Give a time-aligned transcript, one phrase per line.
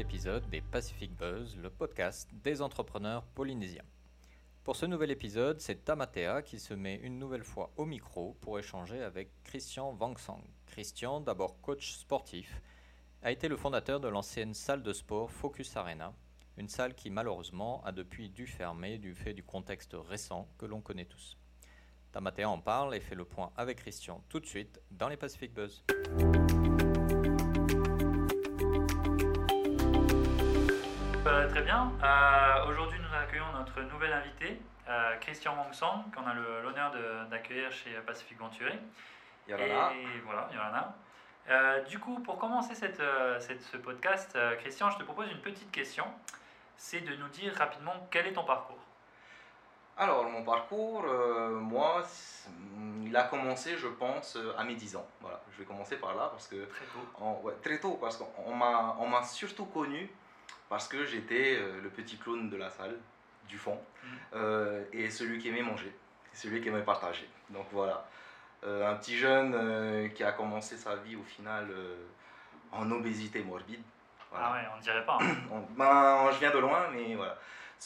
[0.00, 3.84] épisode des Pacific Buzz, le podcast des entrepreneurs polynésiens.
[4.64, 8.58] Pour ce nouvel épisode, c'est Tamatea qui se met une nouvelle fois au micro pour
[8.58, 10.42] échanger avec Christian Vangsang.
[10.66, 12.62] Christian, d'abord coach sportif,
[13.22, 16.14] a été le fondateur de l'ancienne salle de sport Focus Arena,
[16.56, 20.80] une salle qui malheureusement a depuis dû fermer du fait du contexte récent que l'on
[20.80, 21.36] connaît tous.
[22.12, 25.52] Tamatea en parle et fait le point avec Christian tout de suite dans les Pacific
[25.52, 25.84] Buzz.
[31.26, 31.92] Euh, très bien.
[32.02, 36.92] Euh, Aujourd'hui, nous accueillons notre nouvel invité, euh, Christian Wangsang, qu'on a l'honneur
[37.30, 38.78] d'accueillir chez Pacific Venturi.
[39.48, 39.92] Yorana.
[39.94, 40.94] Et voilà, Yorana.
[41.50, 43.02] Euh, du coup, pour commencer cette,
[43.40, 46.04] cette- ce podcast, Christian, je te propose une petite question.
[46.76, 48.78] C'est de nous dire rapidement quel est ton parcours?
[49.98, 51.04] Alors, mon parcours,
[51.50, 52.48] moi, c'est-
[53.04, 55.06] il a commencé, je pense, à mes 10 ans.
[55.20, 57.40] Voilà, je vais commencer par là parce que Très tôt.
[57.42, 60.10] ouais, très tôt, parce qu'on on m'a surtout connu
[60.72, 62.96] parce que j'étais euh, le petit clown de la salle,
[63.46, 64.18] du fond, Mhm.
[64.34, 65.92] euh, et celui qui aimait manger,
[66.32, 67.28] celui qui aimait partager.
[67.50, 67.98] Donc voilà,
[68.64, 69.52] Euh, un petit jeune
[70.14, 71.64] qui a commencé sa vie au final
[72.70, 73.82] en obésité morbide.
[74.30, 74.46] Voilà.
[74.46, 75.18] Ah ouais, on ne dirait pas.
[75.20, 75.34] hein.
[75.52, 77.36] On- ben, je viens de loin, mais voilà.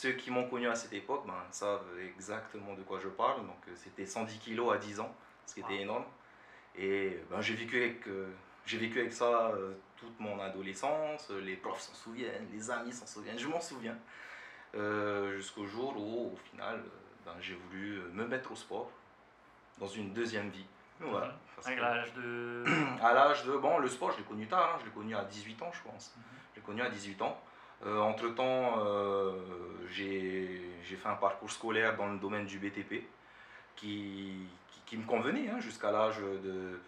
[0.00, 3.38] Ceux qui m'ont connu à cette époque ben, savent exactement de quoi je parle.
[3.50, 5.12] Donc, c'était 110 kilos à 10 ans,
[5.46, 6.04] ce qui était énorme.
[6.76, 8.28] Et ben, j'ai vécu, avec, euh,
[8.66, 11.30] j'ai vécu avec ça euh, toute mon adolescence.
[11.30, 13.96] Les profs s'en souviennent, les amis s'en souviennent, je m'en souviens.
[14.74, 16.88] Euh, Jusqu'au jour où, au final, euh,
[17.24, 18.90] ben, j'ai voulu euh, me mettre au sport
[19.78, 20.66] dans une deuxième vie.
[21.00, 21.34] Voilà.
[21.66, 21.78] Mhm.
[21.78, 22.64] L'âge de.
[23.02, 23.56] à l'âge de.
[23.56, 25.82] Bon, le sport, je l'ai connu tard, hein, je l'ai connu à 18 ans, je
[25.88, 26.14] pense.
[26.16, 26.22] Mhm.
[26.52, 27.40] Je l'ai connu à 18 ans.
[27.84, 28.82] entre temps,
[29.90, 33.04] j'ai j'ai fait un parcours scolaire dans le domaine du BTP
[33.74, 36.80] qui, qui, qui me convenait hein, jusqu'à l'âge de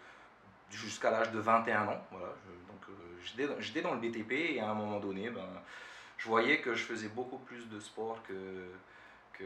[0.71, 2.01] jusqu'à l'âge de 21 ans.
[2.11, 5.29] Voilà, je- donc euh, j'étais dans- j'étais dans le BTP et à un moment donné,
[5.29, 5.45] ben,
[6.17, 8.67] je voyais que je faisais beaucoup plus de sport que,
[9.33, 9.43] que,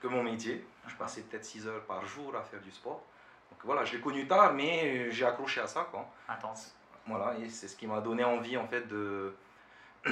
[0.00, 0.64] que mon métier.
[0.88, 3.02] Je passais peut-être 6 heures par jour à faire du sport.
[3.50, 5.86] Donc voilà, je l'ai connu tard, mais j'ai accroché à ça.
[5.90, 6.08] Quoi.
[6.28, 6.74] Intense.
[7.06, 9.34] Voilà, et c'est ce qui m'a donné envie en fait de,
[10.04, 10.10] de,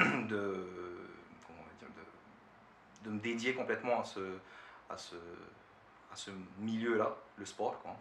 [1.47, 4.21] comment on va dire, de, de me dédier complètement à ce,
[4.91, 5.15] à ce,
[6.13, 7.81] à ce milieu-là, le sport.
[7.81, 7.97] Quoi.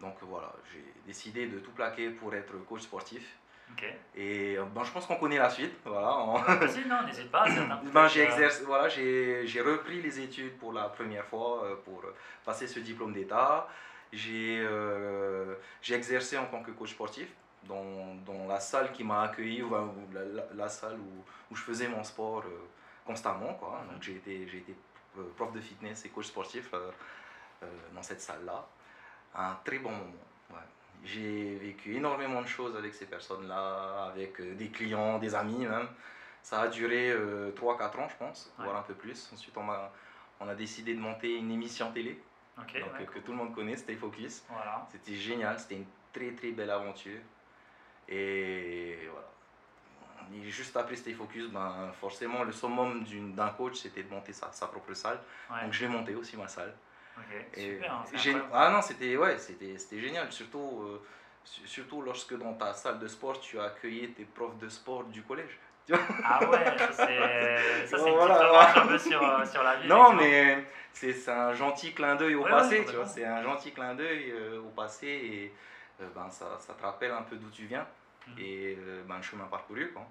[0.00, 3.36] Donc voilà, j'ai décidé de tout plaquer pour être coach sportif.
[4.14, 5.72] Et euh, ben, je pense qu'on connaît la suite.
[5.84, 6.10] Voilà,
[6.60, 7.44] Vas-y, non, n'hésite pas.
[7.92, 11.76] ben, j'ai euh, exercé, voilà, j'ai j'ai repris les études pour la première fois euh,
[11.84, 12.02] pour
[12.44, 13.66] passer ce diplôme d'État.
[14.12, 17.28] J'ai euh, j'ai exercé en tant que coach sportif
[17.64, 21.56] dans, dans la salle qui m'a accueilli, ou, ou la, la- la salle où, où
[21.56, 22.44] je faisais mon sport
[23.06, 23.54] constamment.
[23.54, 23.80] Quoi.
[23.84, 23.92] Mhm.
[23.94, 24.74] Donc j'ai été, j'ai été
[25.36, 26.70] prof de fitness et coach sportif
[27.92, 28.66] dans cette salle-là.
[29.34, 30.24] Un très bon moment.
[30.50, 30.56] ouais.
[31.04, 35.88] J'ai vécu énormément de choses avec ces personnes-là, avec euh, des clients, des amis même.
[36.42, 37.14] Ça a duré
[37.56, 38.64] 3-4 ans, je pense, Ouais.
[38.66, 39.30] voire un peu plus.
[39.32, 42.20] Ensuite, on, a décidé de monter une émission télé
[42.58, 44.44] Ok, donc, ouais, euh, que tout le monde connaît, Stay Focus.
[44.48, 44.86] Voilà.
[44.92, 47.18] C'était génial, c'était une très très belle aventure.
[48.08, 49.28] Et voilà.
[50.34, 54.52] Et juste après Stay Focus, ben, forcément, le summum d'un coach, c'était de monter sa,
[54.52, 55.20] sa propre salle.
[55.62, 56.74] Donc, j'ai monté aussi ma salle.
[57.16, 57.92] Ok, Et super.
[57.92, 58.04] hein,
[58.52, 61.02] ah non, c'était ouais, c'était c'était génial, surtout euh,
[61.44, 65.04] su- surtout lorsque dans ta salle de sport, tu as accueilli tes profs de sport
[65.04, 65.58] du collège.
[66.22, 69.62] Ah ouais, ça c'est ça, c'est une Voilà, petite remarque un peu sur, euh, sur
[69.62, 69.88] la vie.
[69.88, 73.24] Non, mais c'est c'est un gentil clin d'œil au Ouais, passé, ouais, tu vois, c'est
[73.24, 75.54] un gentil clin d'œil euh, au passé et
[76.02, 77.86] euh, ben ça, ça te rappelle un peu d'où tu viens
[78.26, 78.38] Mhm.
[78.38, 80.06] et euh, ben le chemin parcouru quoi.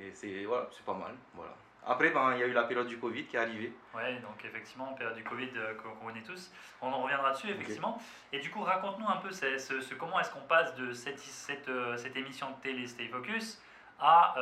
[0.00, 1.54] Et c'est voilà, c'est pas mal, voilà.
[1.88, 3.72] Après ben il y a eu la période du Covid qui est arrivée.
[3.94, 6.50] Ouais, donc effectivement, période du Covid euh, qu'on connaît tous.
[6.82, 8.00] On en reviendra dessus, effectivement.
[8.32, 11.96] Et du coup, raconte-nous un peu ce- comment est-ce qu'on passe de cette, cette, euh,
[11.96, 13.60] cette émission de télé Stay Focus
[14.00, 14.34] à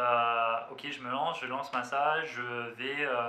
[0.68, 2.40] euh, ok, je me lance, je lance ma salle, je
[2.76, 3.28] vais, euh,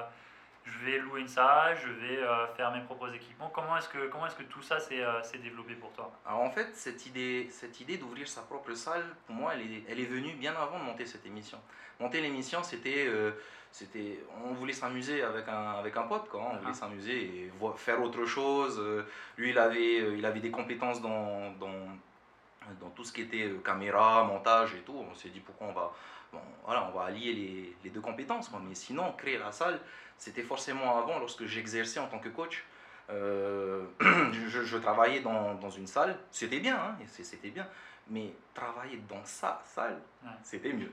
[0.66, 3.50] je vais louer une salle, je vais euh, faire mes propres équipements.
[3.54, 6.12] Comment est-ce que, comment est-ce que tout ça s'est euh, développé pour toi?
[6.26, 9.84] Alors en fait, cette idée, cette idée d'ouvrir sa propre salle, pour moi, elle est,
[9.90, 11.60] elle est venue bien avant de monter cette émission.
[12.00, 13.32] Monter l'émission, c'était, euh,
[13.72, 16.42] c'était, on voulait s'amuser avec un, avec un pote, quoi.
[16.42, 16.58] On Ah.
[16.60, 18.82] voulait s'amuser et vo- faire autre chose.
[19.38, 21.88] Lui, il avait, il avait des compétences dans, dans,
[22.80, 25.06] dans tout ce qui était euh, caméra, montage et tout.
[25.10, 25.92] On s'est dit pourquoi on va,
[26.34, 28.50] bon, voilà, on va allier les, les deux compétences.
[28.50, 28.60] quoi.
[28.68, 29.80] Mais sinon, créer la salle,
[30.18, 32.64] c'était forcément avant, lorsque j'exerçais en tant que coach.
[33.10, 37.68] Euh, je, je travaillais dans, dans une salle, c'était bien, hein, c'était bien,
[38.10, 40.32] mais travailler dans sa salle, Ouais.
[40.42, 40.92] c'était mieux.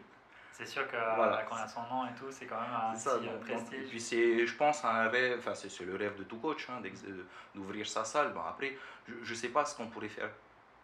[0.53, 1.43] C'est sûr que Voilà.
[1.49, 3.33] quand on a son nom et tout, c'est quand même un C'est ça, petit euh,
[3.33, 3.81] donc- prestige.
[3.87, 6.83] et puis c'est, je pense, un rêve, enfin c'est le rêve de tout coach, hein,
[7.55, 8.35] d'ouvrir sa salle.
[8.35, 8.77] Bon, après,
[9.23, 10.29] je ne sais pas ce qu'on pourrait faire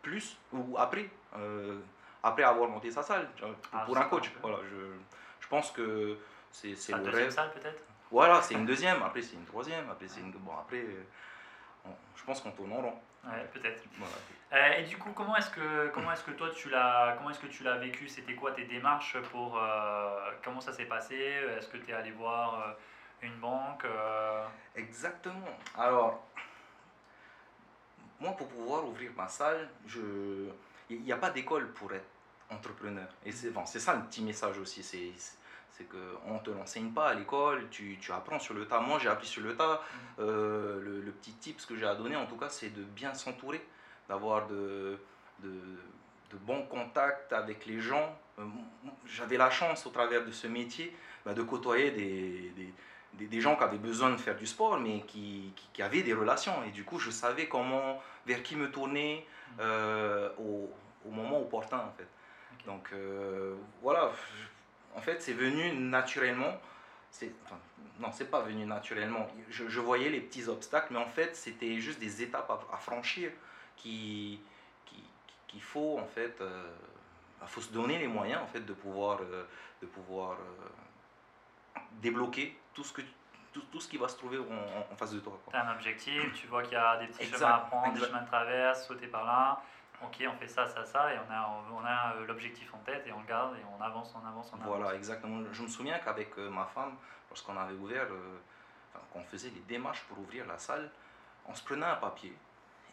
[0.02, 1.08] plus ou après.
[1.36, 1.78] Euh,
[2.22, 3.28] après avoir monté sa salle
[3.72, 4.30] Ah, pour un coach.
[4.42, 4.76] Voilà, je,
[5.40, 6.18] je pense que
[6.50, 7.30] c'est le deuxième rêve.
[7.30, 7.80] salle peut-être?
[8.10, 10.32] Voilà, c'est une deuxième, après c'est une troisième, après c'est une.
[10.32, 10.84] Bon, après,
[12.16, 12.94] je pense qu'on tourne en rond.
[13.24, 13.82] Ouais, peut-être.
[13.98, 14.14] Voilà.
[14.52, 17.40] Euh, et du coup, comment est-ce que comment est-ce que toi tu l'as comment est-ce
[17.40, 18.08] que tu l'as vécu?
[18.08, 21.14] C'était quoi tes démarches pour euh, comment ça s'est passé?
[21.16, 22.74] Est-ce que tu es allé voir
[23.22, 23.84] une banque
[24.74, 25.56] Exactement.
[25.76, 26.26] Alors,
[28.20, 30.00] moi, pour pouvoir ouvrir ma salle, je...
[30.90, 32.06] il n'y a pas d'école pour être
[32.50, 33.08] entrepreneur.
[33.24, 34.82] Et c'est bon, ça le petit message aussi.
[34.82, 35.12] C'est,
[35.70, 38.80] c'est qu'on ne te l'enseigne pas à l'école, tu, tu apprends sur le tas.
[38.80, 39.82] Moi, j'ai appris sur le tas.
[40.18, 43.14] Euh, le, le petit tip que j'ai à donner, en tout cas, c'est de bien
[43.14, 43.64] s'entourer,
[44.08, 44.98] d'avoir de,
[45.40, 48.18] de, de bons contacts avec les gens.
[48.38, 48.44] Euh,
[49.06, 52.72] J'avais la chance, au travers de ce métier, bah, de côtoyer des, des,
[53.14, 56.02] des, des gens qui avaient besoin de faire du sport, mais qui, qui, qui avaient
[56.02, 56.62] des relations.
[56.64, 59.26] Et du coup, je savais comment, vers qui me tourner
[59.60, 60.70] euh, au,
[61.06, 62.08] au moment opportun, en fait.
[62.66, 64.10] Donc, euh, voilà.
[64.94, 66.60] En fait, c'est venu naturellement.
[67.10, 67.58] C'est, enfin,
[67.98, 69.26] non, c'est pas venu naturellement.
[69.48, 72.76] Je, je voyais les petits obstacles, mais en fait, c'était juste des étapes à, à
[72.76, 73.30] franchir
[73.76, 74.40] qui,
[74.84, 75.02] qui,
[75.46, 76.70] qu'il faut, en fait, euh,
[77.40, 79.44] bah, faut se donner les moyens, en fait, de pouvoir, euh,
[79.80, 80.36] de pouvoir
[82.02, 83.02] débloquer tout ce, que,
[83.52, 85.36] tout, tout ce qui va se trouver en, face de toi.
[85.50, 87.92] Tu as un objectif, tu vois qu'il y a des petits Exact, chemins à prendre,
[87.92, 89.60] des chemins de traverse, sauter par là.
[90.00, 93.04] Ok, on fait ça, ça, ça, et on a, on a euh, l'objectif en tête
[93.04, 94.76] et on le garde et on avance, on avance, on avance.
[94.76, 95.42] Voilà, exactement.
[95.50, 96.94] Je me souviens qu'avec euh, ma femme,
[97.30, 98.38] lorsqu'on avait ouvert, euh,
[98.94, 100.88] enfin, qu'on faisait les démarches pour ouvrir la salle,
[101.48, 102.32] on se prenait un papier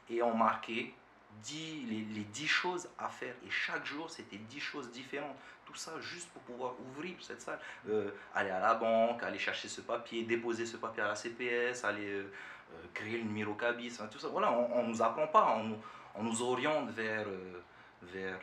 [0.09, 0.95] et on marquait
[1.43, 3.35] 10, les, les 10 choses à faire.
[3.45, 5.35] Et chaque jour, c'était 10 choses différentes.
[5.75, 7.59] Tout ça juste pour pouvoir ouvrir cette salle.
[7.89, 11.83] Euh, aller à la banque, aller chercher ce papier, déposer ce papier à la CPS,
[11.83, 12.31] aller euh,
[12.73, 14.29] euh, créer le numéro cabis, enfin, tout ça.
[14.29, 15.81] Voilà, on ne nous apprend pas, on, nous-
[16.15, 17.27] on nous oriente vers,
[18.03, 18.39] vers.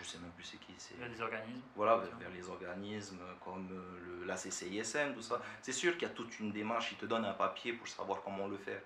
[0.00, 1.62] Je sais même plus c'est qui, c'est a des organismes.
[1.74, 5.42] voilà, vers, vers les organismes comme le, la CCISM, tout ça.
[5.60, 8.22] C'est sûr qu'il y a toute une démarche, ils te donnent un papier pour savoir
[8.22, 8.80] comment le faire.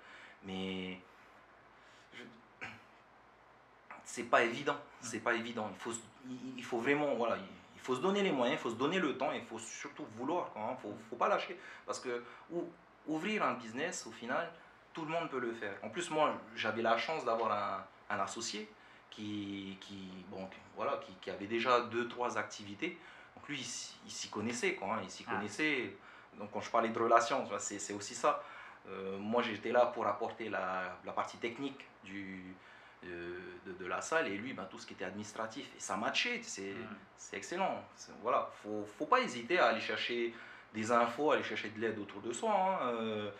[0.44, 0.98] Mais
[2.14, 2.66] je-
[4.12, 5.70] c'est pas évident, c'est pas évident.
[5.72, 5.92] Il faut,
[6.58, 7.36] il, faut vraiment, voilà,
[7.74, 10.04] il, faut se donner les moyens, il faut se donner le temps, il faut surtout
[10.18, 11.58] vouloir, il ne faut, faut pas lâcher.
[11.86, 12.68] Parce que ou-
[13.06, 14.52] ouvrir un business, au final,
[14.92, 15.74] tout le monde peut le faire.
[15.82, 18.68] En plus, moi, j'avais la chance d'avoir un, un associé
[19.08, 22.98] qui, qui, bon, voilà, qui, qui avait déjà deux, trois activités.
[23.34, 25.32] Donc lui, il, s'y- il s'y connaissait, quoi, hein, il s'y Ah.
[25.36, 25.96] connaissait.
[26.38, 28.42] Donc quand je parlais de relations, c'est c'est aussi ça.
[28.88, 32.54] Euh, moi, j'étais là pour apporter la, la partie technique du,
[33.02, 35.66] de, de la salle et lui, ben, tout ce qui était administratif.
[35.76, 36.96] Et ça matchait, c'est Mm.
[37.16, 37.82] c'est excellent.
[37.96, 40.34] C'est- Voilà, faut, faut pas hésiter à aller chercher
[40.74, 42.52] des infos, aller chercher de l'aide autour de soi.
[42.52, 42.86] hein.
[42.86, 43.30] Euh,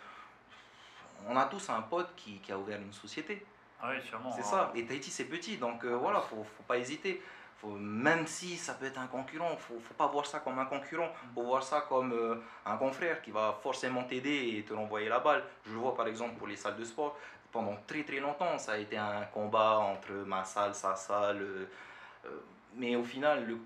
[1.27, 3.45] on a tous un pote qui, qui a ouvert une société.
[3.81, 4.31] Ah oui, sûrement.
[4.31, 4.43] C'est hein.
[4.43, 4.71] ça.
[4.75, 7.21] Et Tahiti, c'est petit, donc euh, voilà, faut, faut pas hésiter.
[7.59, 10.65] Faut, même si ça peut être un concurrent, faut, faut pas voir ça comme un
[10.65, 11.09] concurrent.
[11.33, 15.19] Faut voir ça comme euh, un confrère qui va forcément t'aider et te renvoyer la
[15.19, 15.43] balle.
[15.65, 17.17] Je le vois par exemple pour les salles de sport.
[17.53, 21.41] Pendant très très longtemps, ça a été un combat entre ma salle, sa salle.
[21.41, 21.65] euh,
[22.25, 22.29] euh,
[22.75, 23.59] mais au final, le-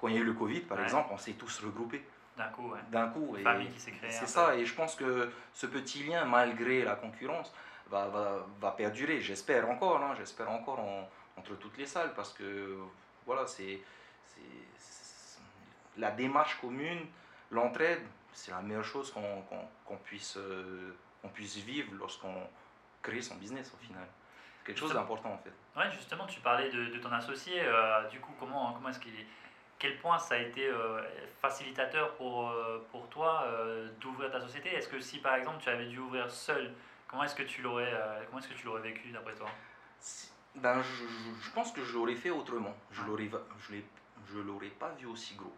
[0.00, 0.84] quand il y a eu le Covid, par Ouais.
[0.84, 2.04] exemple, on s'est tous regroupés
[2.36, 2.78] D'un coup, ouais.
[2.90, 3.34] d'un coup.
[3.34, 4.10] Une et famille qui s'est créée.
[4.10, 7.52] C'est ça, et je pense que ce petit lien, malgré la concurrence,
[7.88, 9.20] va, va, va perdurer.
[9.20, 11.08] J'espère encore, hein, j'espère encore en-
[11.38, 12.76] entre toutes les salles, parce que
[13.26, 13.80] voilà, c'est
[15.96, 17.06] la démarche commune,
[17.50, 22.46] l'entraide, c'est la meilleure chose qu'on puisse, euh, qu'on puisse vivre lorsqu'on
[23.02, 24.06] crée son business au final.
[24.60, 25.52] C'est quelque chose d'important en fait.
[25.78, 27.60] Ouais, justement, tu parlais de, de ton associé.
[27.64, 29.26] euh, du coup, comment, comment est-ce qu'il est
[29.78, 31.00] Quel point ça a été euh,
[31.40, 34.74] facilitateur pour, euh, pour toi euh, d'ouvrir ta société?
[34.74, 36.72] Est-ce que si par exemple tu avais dû ouvrir seul,
[37.08, 37.92] comment est-ce que tu l'aurais
[38.26, 39.48] comment est-ce que tu l'aurais vécu d'après toi?
[39.98, 42.74] Si- Ben, je, je- je pense que je l'aurais fait autrement.
[42.90, 43.30] Je l'aurais,
[44.28, 45.54] je l'aurais pas vu aussi gros.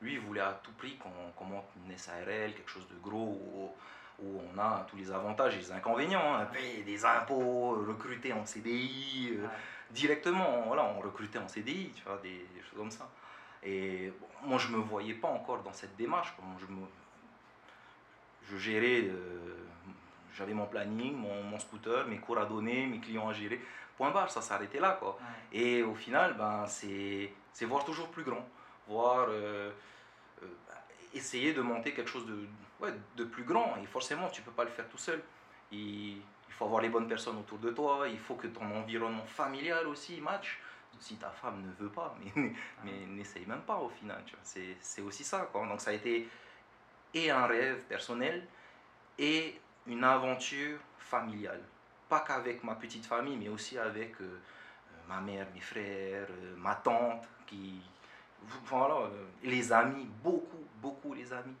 [0.00, 3.76] Lui, il voulait à tout prix qu'on qu'on monte une SARL, quelque chose de gros,
[4.20, 6.34] où on a tous les avantages et les inconvénients.
[6.34, 6.46] hein.
[6.46, 9.48] Payer des impôts, recruter en CDI, euh, Ouais.
[9.90, 13.08] directement, voilà, on recrutait en CDI, tu vois, des, des choses comme ça.
[13.62, 16.32] Et bon, moi, je me voyais pas encore dans cette démarche.
[16.36, 16.44] quoi.
[16.60, 16.80] Je, me,
[18.50, 19.54] je gérais, euh,
[20.34, 23.60] j'avais mon planning, mon, mon scooter, mes cours à donner, mes clients à gérer.
[23.96, 25.18] Point barre, ça s'arrêtait là, quoi.
[25.52, 25.58] Ouais.
[25.60, 27.32] Et au final, ben, c'est
[27.66, 28.46] voir toujours plus grand,
[28.86, 29.70] voir, euh,
[30.42, 30.46] euh,
[31.14, 32.46] essayer de monter quelque chose de,
[32.80, 33.76] ouais, de plus grand.
[33.82, 35.22] Et forcément, tu peux pas le faire tout seul.
[35.72, 39.26] Il, il faut avoir les bonnes personnes autour de toi, il faut que ton environnement
[39.26, 40.60] familial aussi match.
[41.00, 42.52] Si ta femme ne veut pas, mais,
[42.84, 44.20] mais n'essaye même pas au final.
[44.26, 44.40] tu vois.
[44.42, 45.48] C'est c'est aussi ça.
[45.52, 45.64] Quoi.
[45.66, 46.28] Donc ça a été
[47.14, 48.46] et un rêve personnel
[49.18, 51.62] et une aventure familiale.
[52.08, 56.54] Pas qu'avec ma petite famille, mais aussi avec euh, euh, ma mère, mes frères, euh,
[56.56, 57.80] ma tante, qui,
[58.66, 61.56] voilà, euh, les amis, beaucoup, beaucoup les amis.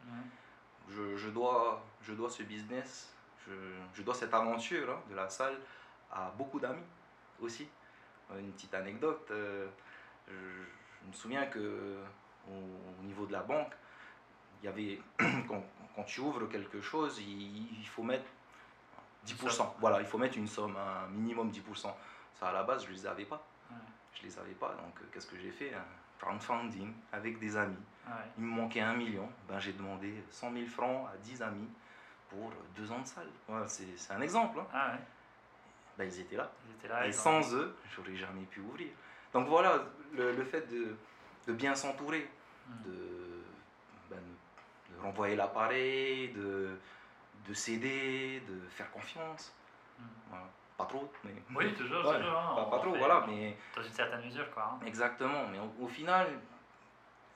[0.88, 3.12] Je, je, dois, je dois ce business,
[3.46, 3.52] je,
[3.94, 5.56] je dois cette aventure hein, de la salle
[6.10, 6.84] à beaucoup d'amis
[7.40, 7.68] aussi.
[8.38, 9.26] Une petite anecdote,
[10.28, 11.96] je, me souviens que
[12.46, 13.72] au, niveau de la banque,
[14.62, 15.00] il y avait,
[15.48, 15.64] quand,
[15.94, 18.26] quand, tu ouvres quelque chose, il, il faut mettre
[19.26, 19.66] 10%.
[19.80, 21.92] Voilà, il faut mettre une somme, un minimum 10%.
[22.34, 23.42] Ça, à la base, je ne les avais pas.
[24.14, 25.84] Je les avais pas, donc euh, qu'est-ce que j'ai fait Un
[26.18, 27.76] crowdfunding avec des amis.
[28.38, 29.28] Il me manquait un million.
[29.48, 31.68] Ben, j'ai demandé 100 000 francs à 10 amis
[32.30, 33.28] pour deux ans de salle.
[33.46, 34.60] Voilà, c'est un exemple.
[34.60, 34.66] Hein.
[34.72, 34.96] Ah
[35.98, 36.50] ben, ils étaient là.
[36.66, 38.88] Ils étaient là Et sans eux, j'aurais jamais pu ouvrir.
[39.32, 39.84] Donc voilà,
[40.14, 40.96] le, le fait de,
[41.46, 42.30] de bien s'entourer,
[42.68, 42.82] hmm.
[42.84, 43.44] de,
[44.08, 44.22] ben,
[44.90, 46.78] de renvoyer l'appareil, de,
[47.46, 49.52] de céder, de faire confiance.
[49.98, 50.36] Hmm.
[50.78, 51.34] Pas trop, mais.
[51.56, 52.38] Oui, toujours, toujours.
[52.38, 53.24] Hein, pas, trop, voilà.
[53.26, 53.56] Mais...
[53.74, 54.74] Dans une certaine mesure, quoi.
[54.74, 54.86] Hein.
[54.86, 56.28] Exactement, mais au, final,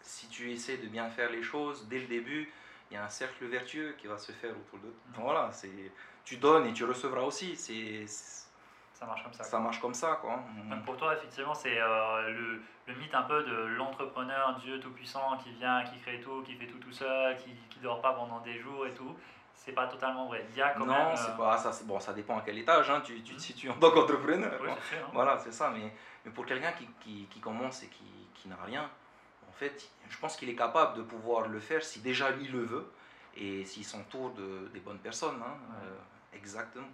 [0.00, 2.52] si tu essaies de bien faire les choses dès le début,
[2.88, 4.94] il y a un cercle vertueux qui va se faire autour de toi.
[5.08, 5.22] Hmm.
[5.22, 5.92] Voilà, c'est.
[6.24, 7.56] Tu donnes et tu recevras aussi.
[7.56, 8.06] C'est.
[8.06, 9.42] Ça marche comme ça.
[9.42, 10.38] Ça marche comme ça, quoi.
[10.70, 15.36] Donc pour toi, effectivement, c'est euh, le, le, mythe un peu de l'entrepreneur, Dieu tout-puissant,
[15.38, 18.38] qui vient, qui crée tout, qui fait tout tout seul, qui ne dort pas pendant
[18.42, 19.16] des jours et tout
[19.64, 20.44] c'est pas totalement vrai.
[20.50, 21.16] Il y a quand non, même.
[21.16, 21.70] c'est euh, pas ça.
[21.84, 24.58] Bon, ça dépend à quel étage hein, tu, tu te situes en tant qu'entrepreneur.
[24.60, 25.06] Oui, c'est hein.
[25.12, 25.70] Voilà, c'est ça.
[25.70, 25.92] Mais,
[26.24, 28.04] mais pour quelqu'un qui, qui, qui, commence et qui,
[28.34, 28.90] qui n'a rien,
[29.48, 32.64] en fait, je pense qu'il est capable de pouvoir le faire si déjà lui le
[32.64, 32.92] veut
[33.36, 35.40] et s'il s'entoure de, des bonnes personnes.
[35.40, 36.88] Hein, euh, exactement.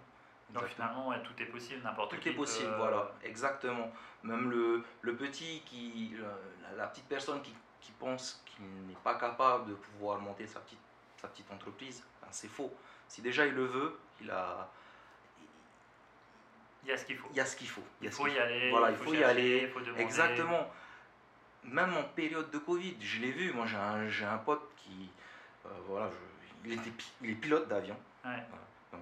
[0.51, 2.21] Donc finalement, tout est possible, n'importe qui.
[2.21, 3.91] Tout est possible, voilà, exactement.
[4.23, 6.13] Même le, le petit, qui,
[6.77, 10.79] la, petite personne qui, qui pense qu'il n'est pas capable de pouvoir monter sa petite,
[11.17, 12.73] sa petite entreprise, c'est faux.
[13.07, 14.69] Si déjà il le veut, il a.
[16.83, 17.27] Il y a ce qu'il faut.
[17.31, 17.83] Il y a ce qu'il faut.
[18.01, 18.69] Il, faut, y aller.
[18.69, 19.71] Voilà, il faut, y aller.
[19.97, 20.71] Exactement.
[21.63, 23.51] Même en période de Covid, je l'ai vu.
[23.51, 25.09] Moi, j'ai un, un, pote qui.
[25.65, 26.09] Euh, voilà,
[26.63, 27.97] il, était, il est pilote d'avion.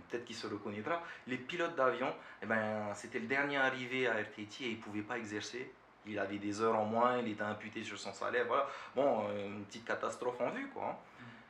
[0.09, 1.01] Peut-être qu'il se reconnaîtra.
[1.27, 5.01] Les pilotes d'avion, eh ben, c'était le dernier arrivé à RTT et il ne pouvait
[5.01, 5.71] pas exercer.
[6.05, 8.45] Il avait des heures en moins, il était imputé sur son salaire.
[8.47, 8.67] Voilà.
[8.95, 10.99] Bon, euh, une petite catastrophe en vue, quoi.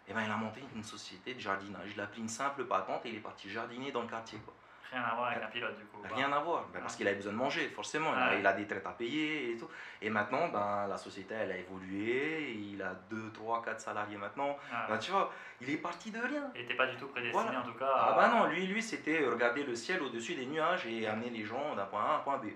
[0.07, 1.89] Hein et eh ben, il a monté une société de jardinage.
[1.93, 4.39] Il a pris une simple patente et il est parti jardiner dans le quartier.
[4.39, 4.53] Quoi.
[4.91, 6.01] Rien à voir avec un pilote du coup.
[6.15, 8.13] Rien à voir, ben, parce qu'il avait besoin de manger, forcément.
[8.39, 9.67] Il, a, des traites à payer et tout.
[10.01, 12.53] Et maintenant, ben, la société, elle a évolué.
[12.53, 14.57] Il a 2, 3, 4 salariés maintenant.
[14.87, 16.51] Ben, tu vois, il est parti de rien.
[16.55, 17.91] Il n'était pas du tout prédestiné en tout cas.
[17.93, 21.43] Ah ben non, lui, lui c'était regarder le ciel au-dessus des nuages et amener les
[21.43, 22.47] gens d'un point A à un point B.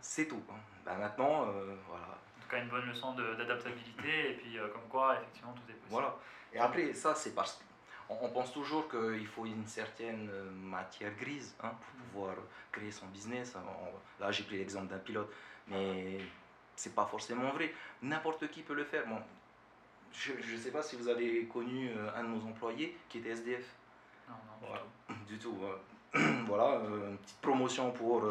[0.00, 0.42] C'est tout.
[0.84, 2.04] Ben, maintenant, euh, voilà.
[2.04, 5.74] En tout cas, une bonne leçon d'adaptabilité et puis euh, comme quoi, effectivement, tout est
[5.74, 5.90] possible.
[5.90, 6.14] Voilà.
[6.52, 7.60] Et après, ça, c'est parce
[8.08, 12.02] qu'on pense toujours qu'il faut une certaine euh, matière grise hein, pour mm.
[12.12, 12.34] pouvoir
[12.72, 13.54] créer son business.
[14.18, 15.30] là, j'ai pris l'exemple d'un pilote,
[15.66, 16.18] mais
[16.74, 17.74] c'est pas forcément vrai.
[18.02, 19.06] N'importe qui peut le faire.
[19.06, 19.18] Bon,
[20.12, 23.30] je ne sais pas si vous avez connu euh, un de nos employés qui était
[23.30, 23.66] SDF.
[24.28, 25.58] Non, non, du tout.
[26.46, 28.24] voilà, euh, une petite promotion pour,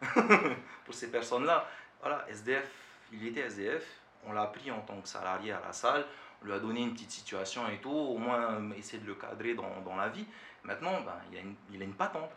[0.84, 1.68] pour ces personnes-là.
[2.00, 2.70] Voilà, SDF,
[3.12, 3.84] il était SDF.
[4.24, 6.04] On l'a pris en tant que salarié à la salle
[6.42, 9.54] lui a donné une petite situation et tout, au moins euh, essayer de le cadrer
[9.54, 10.26] dans, dans la vie.
[10.64, 12.30] Maintenant, ben, il, a une, il a une patente.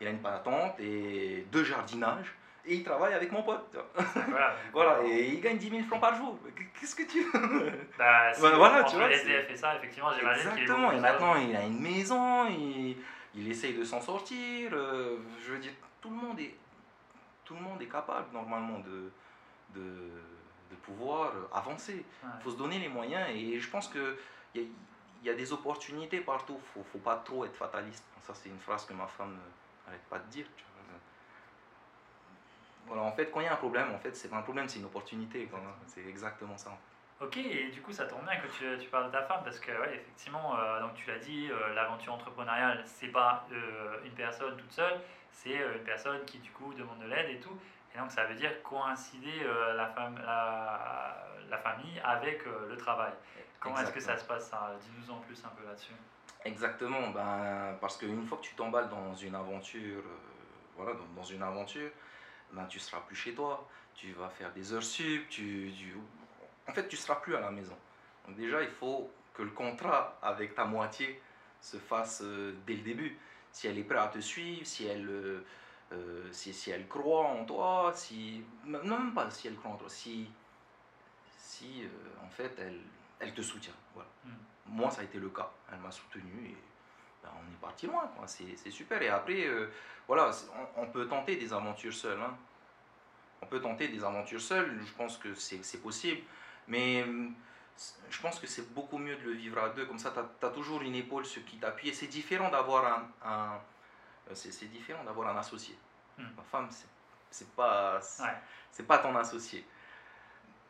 [0.00, 2.34] Il a une patente et deux jardinages.
[2.64, 3.76] Et il travaille avec mon pote.
[3.94, 6.38] Voilà, voilà et il gagne 10 000 francs par jour.
[6.78, 7.72] Qu'est-ce que tu veux?
[7.98, 9.10] Bah, si ben, voilà, tu vois.
[9.10, 12.96] SDF et ça, effectivement, j'imagine Exactement, et maintenant il a une maison, il,
[13.34, 14.70] il essaye de s'en sortir.
[14.72, 16.54] Euh, je veux dire, tout le monde est,
[17.44, 19.10] tout le monde est capable normalement de,
[19.74, 20.10] de
[20.70, 22.04] de pouvoir euh, avancer.
[22.22, 24.16] Il faut se donner les moyens et je pense qu'il
[24.54, 24.62] y, a,
[25.24, 26.58] y a des opportunités partout.
[26.76, 28.04] Il ne faut pas trop être fataliste.
[28.22, 29.38] Ça, c'est une phrase que ma femme
[29.86, 30.46] n'arrête pas de dire.
[32.86, 34.66] Voilà, en fait, quand il y a un problème, en fait, c'est pas un problème,
[34.66, 35.46] c'est une opportunité.
[35.86, 36.76] C'est exactement ça.
[37.20, 39.58] Ok, et du coup, ça tombe bien que tu, tu parles de ta femme parce
[39.58, 43.46] que, ouais, effectivement, euh, donc tu l'as dit, euh, l'aventure entrepreneuriale, c'est pas
[44.04, 45.00] une personne toute seule,
[45.32, 47.58] c'est une personne qui, du coup, demande de l'aide et tout.
[47.94, 53.12] Et donc ça veut dire coïncider euh, la, la, la, famille avec euh, le travail.
[53.60, 55.94] Comment est-ce que ça se passe Dis-nous en plus un peu là-dessus.
[56.44, 60.18] Exactement, ben, parce qu'une fois que tu t'emballes dans une aventure, euh,
[60.76, 61.90] voilà, dans, une aventure,
[62.52, 65.72] ben, tu seras plus chez toi, tu vas faire des heures sup, tu,
[66.68, 67.76] en fait tu seras plus à la maison.
[68.26, 71.20] Donc déjà il faut que le contrat avec ta moitié
[71.60, 72.22] se fasse
[72.66, 73.18] dès le début.
[73.50, 75.42] Si elle est prête à te suivre, si elle
[75.92, 79.76] euh, si, si, elle croit en toi, si, non même pas si elle croit en
[79.76, 80.28] toi, si,
[81.38, 82.80] si euh, en fait elle,
[83.20, 83.74] elle te soutient.
[83.94, 84.08] Voilà.
[84.24, 84.30] Hmm.
[84.66, 85.50] Moi, ça a été le cas.
[85.72, 86.56] Elle m'a soutenu et
[87.22, 88.10] ben, on est parti loin.
[88.26, 89.00] C'est super.
[89.02, 89.70] Et après, euh,
[90.06, 90.30] voilà,
[90.76, 92.20] on, peut tenter des aventures seules.
[92.20, 92.36] Hein.
[93.40, 96.20] On peut tenter des aventures seuls, je pense que c'est possible.
[96.66, 97.34] Mais hum,
[98.10, 99.86] je pense que c'est beaucoup mieux de le vivre à deux.
[99.86, 101.94] Comme ça, tu as, toujours une épaule sur qui t'appuyer.
[101.94, 103.60] C'est différent d'avoir un, un
[104.34, 105.76] c'est différent d'avoir un associé.
[106.16, 106.24] Hmm.
[106.36, 106.68] Ma femme,
[107.30, 108.00] c'est pas,
[108.70, 109.64] c'est pas ton associé.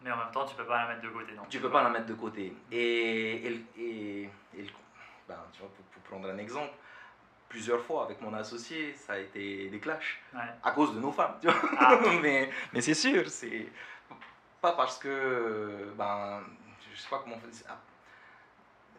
[0.00, 1.32] Mais en même temps, tu peux pas la mettre de côté.
[1.32, 2.54] Non tu peux pas la mettre de côté.
[2.70, 4.70] Et, et, et,
[5.28, 6.72] ben, tu vois, pour, prendre un exemple,
[7.48, 10.22] plusieurs fois avec mon associé, ça a été des clashs
[10.62, 11.34] à cause de nos femmes.
[11.40, 11.98] Tu vois ah.
[12.22, 13.68] mais mais c'est sûr, c'est
[14.60, 16.42] pas parce que ben,
[16.92, 17.36] je sais pas comment
[17.68, 17.78] ah,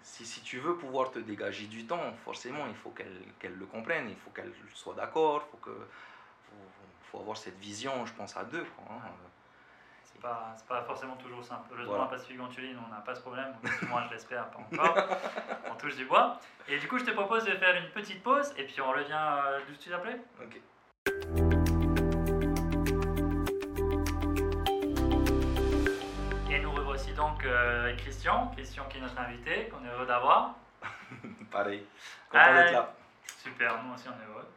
[0.10, 4.10] si, si, tu veux pouvoir te dégager du temps, forcément, il faut qu'elle le comprenne,
[4.10, 5.88] il faut qu'elle soit d'accord, il faut, que,
[7.04, 8.66] faut, avoir cette vision, je pense, à deux.
[8.76, 9.12] Quoi, hein.
[10.04, 11.70] C'est pas, pas forcément toujours simple.
[11.72, 12.06] Heureusement, voilà.
[12.06, 13.54] à Pacific Venturini, on n'a pas ce problème.
[13.88, 14.98] Moi, je l'espère, pas encore.
[15.72, 16.40] on touche du bois.
[16.68, 19.14] Et du coup, je te propose de faire une petite pause et puis on revient
[19.14, 20.20] euh, d'où tu t'appelais?
[20.42, 20.60] Ok.
[27.40, 30.56] Donc euh, Christian, Christian qui est notre invité, qu'on est heureux d'avoir.
[31.52, 31.86] Pareil,
[32.30, 32.94] content d'être là.
[33.38, 34.48] Super, nous aussi on est heureux.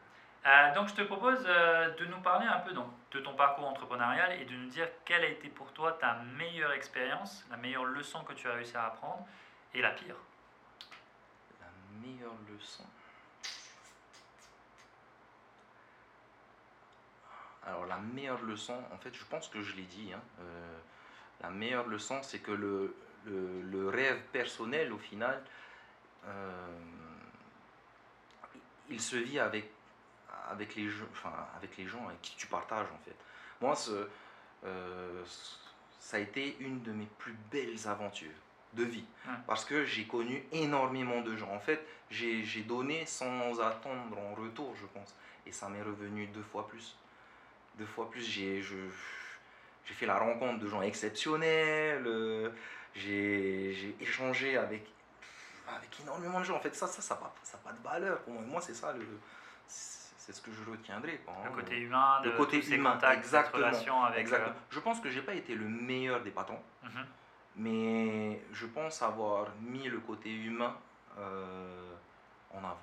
[0.45, 3.67] Euh, donc je te propose euh, de nous parler un peu donc, de ton parcours
[3.67, 7.85] entrepreneurial et de nous dire quelle a été pour toi ta meilleure expérience, la meilleure
[7.85, 9.25] leçon que tu as réussi à apprendre
[9.73, 10.17] et la pire.
[11.61, 11.67] La
[12.01, 12.83] meilleure leçon.
[17.65, 20.21] Alors la meilleure leçon, en fait je pense que je l'ai dit, hein,
[21.43, 22.95] la meilleure leçon, c'est que le,
[23.25, 25.43] le, rêve personnel, au final,
[26.25, 26.79] euh,
[28.89, 29.69] il se vit avec,
[30.49, 33.15] avec, les, enfin, avec les gens avec qui tu partages, en fait.
[33.61, 34.07] Moi, ce,
[34.65, 35.23] euh,
[35.99, 38.31] ça a été une de mes plus belles aventures
[38.73, 39.05] de vie.
[39.45, 41.51] Parce que j'ai connu énormément de gens.
[41.53, 45.15] En fait, j'ai donné sans attendre en retour, je pense.
[45.45, 46.97] Et ça m'est revenu deux fois plus.
[47.77, 48.23] Deux fois plus.
[48.23, 48.61] J'ai
[49.85, 52.49] j'ai fait la rencontre de gens exceptionnels, euh,
[52.95, 54.85] j'ai échangé avec,
[55.67, 56.55] avec énormément de gens.
[56.55, 58.43] En fait, ça, ça, ça n'a pas, ça pas de valeur pour moi.
[58.43, 59.05] Moi, c'est ça, le,
[59.67, 61.19] c'est ce que je retiendrai.
[61.25, 63.65] Quoi, le côté humain, le côté humain, exactement.
[64.05, 64.51] Avec exactement.
[64.51, 67.05] Euh, je pense que j'ai pas été le meilleur des patrons, mhm.
[67.57, 70.77] mais je pense avoir mis le côté humain
[71.17, 71.93] euh,
[72.51, 72.79] en avant.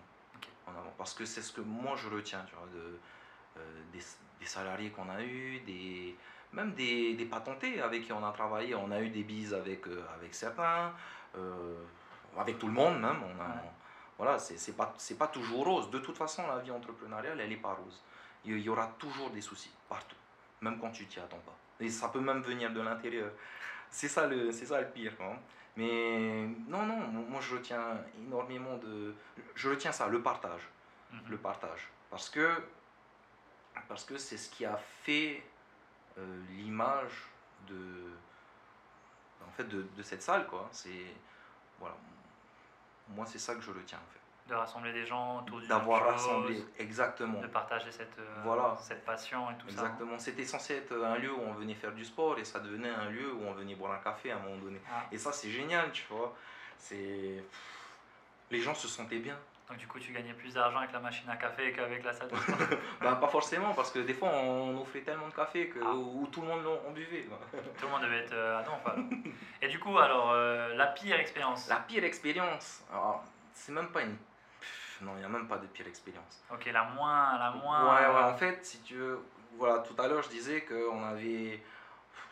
[0.67, 0.93] En avant.
[0.99, 2.99] Parce que c'est ce que moi je retiens tu vois, de,
[3.93, 4.05] des,
[4.39, 6.15] des, salariés qu'on a eu, des,
[6.53, 8.75] même des, des, patentés avec qui on a travaillé.
[8.75, 10.93] On a eu des bises avec, euh, avec certains,
[11.37, 11.77] euh,
[12.37, 13.19] avec tout le monde même.
[13.23, 13.63] On a,
[14.19, 15.91] voilà, c'est pas, pas toujours rose.
[15.91, 18.03] De toute façon, la vie entrepreneuriale, elle n'est pas rose.
[18.45, 20.17] Il y aura toujours des soucis, partout,
[20.61, 21.57] même quand tu t'y attends pas.
[21.79, 23.31] Et ça peut même venir de l'intérieur.
[23.91, 25.13] C'est ça, le, ça le pire.
[25.77, 29.15] Mais non, non, moi je retiens énormément de...
[29.55, 30.69] Je retiens ça, le partage.
[31.13, 31.21] Mhm.
[31.31, 31.89] Le partage.
[32.11, 32.49] Parce que
[33.89, 35.43] parce que c'est ce qui a fait
[36.19, 37.29] euh, l'image
[37.69, 38.13] de,
[39.47, 40.47] en fait, de, de cette salle.
[40.47, 40.69] Quoi.
[40.73, 41.15] C'est,
[41.79, 41.97] voilà.
[43.09, 43.99] Moi, c'est ça que je retiens.
[43.99, 44.21] En fait
[44.51, 49.51] de rassembler des gens autour d'avoir rassemblé exactement de partager cette euh, voilà cette passion
[49.51, 49.77] et tout exactement.
[49.77, 52.59] ça exactement c'était censé être un lieu où on venait faire du sport et ça
[52.59, 55.07] devenait un lieu où on venait boire un café à un moment donné ah.
[55.13, 56.35] et ça c'est génial tu vois
[56.77, 57.45] c'est
[58.51, 59.39] les gens se sentaient bien
[59.71, 62.29] donc du coup, tu gagnais plus d'argent avec la machine à café qu'avec la salle
[62.29, 62.57] de sport
[63.01, 65.95] ben, Pas forcément, parce que des fois, on offrait tellement de café que, ah.
[65.95, 67.23] où, tout le monde en, buvait.
[67.79, 68.81] tout le monde devait être euh, à donf.
[69.63, 71.69] Et du coup, alors, euh, la pire expérience?
[71.69, 72.83] La pire expérience,
[73.53, 74.17] c'est même pas une...
[75.03, 76.43] non, il n'y a même pas de pire expérience.
[76.53, 77.39] Ok, la moins...
[77.39, 77.95] La moins...
[77.95, 79.21] Ouais, ouais, en fait, si tu veux...
[79.57, 81.63] Voilà, tout à l'heure, je disais qu'on avait...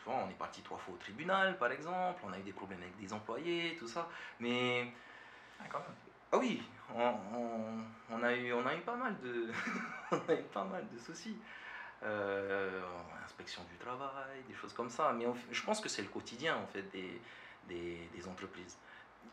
[0.09, 2.99] on est parti trois fois au tribunal, par exemple, on a eu des problèmes avec
[2.99, 4.09] des employés, tout ça,
[4.41, 4.93] mais...
[5.61, 5.95] Ah, quand même.
[6.31, 6.63] Ah oui,
[6.95, 9.51] on, a eu, on a eu pas mal de,
[10.13, 11.37] on a eu pas mal de soucis.
[12.05, 12.81] Euh,
[13.25, 15.13] inspection du travail, des choses comme ça.
[15.13, 17.21] Mais je pense que c'est le quotidien en fait des,
[17.69, 18.77] des, entreprises.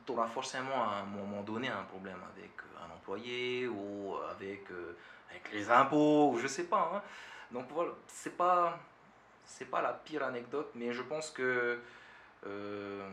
[0.05, 2.51] Tu auras forcément à un moment donné un problème avec
[2.83, 4.97] un employé ou avec, euh,
[5.29, 6.91] avec les impôts, ou je sais pas.
[6.93, 7.01] Hein.
[7.51, 8.79] Donc voilà, c'est pas
[9.69, 11.79] pas la pire anecdote, mais je pense que
[12.45, 13.09] euh,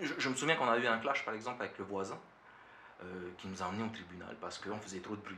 [0.00, 2.18] je, me souviens qu'on a eu un clash, par exemple, avec le voisin,
[3.02, 5.36] euh, qui nous a emmenés au tribunal parce qu'on faisait trop de bruit.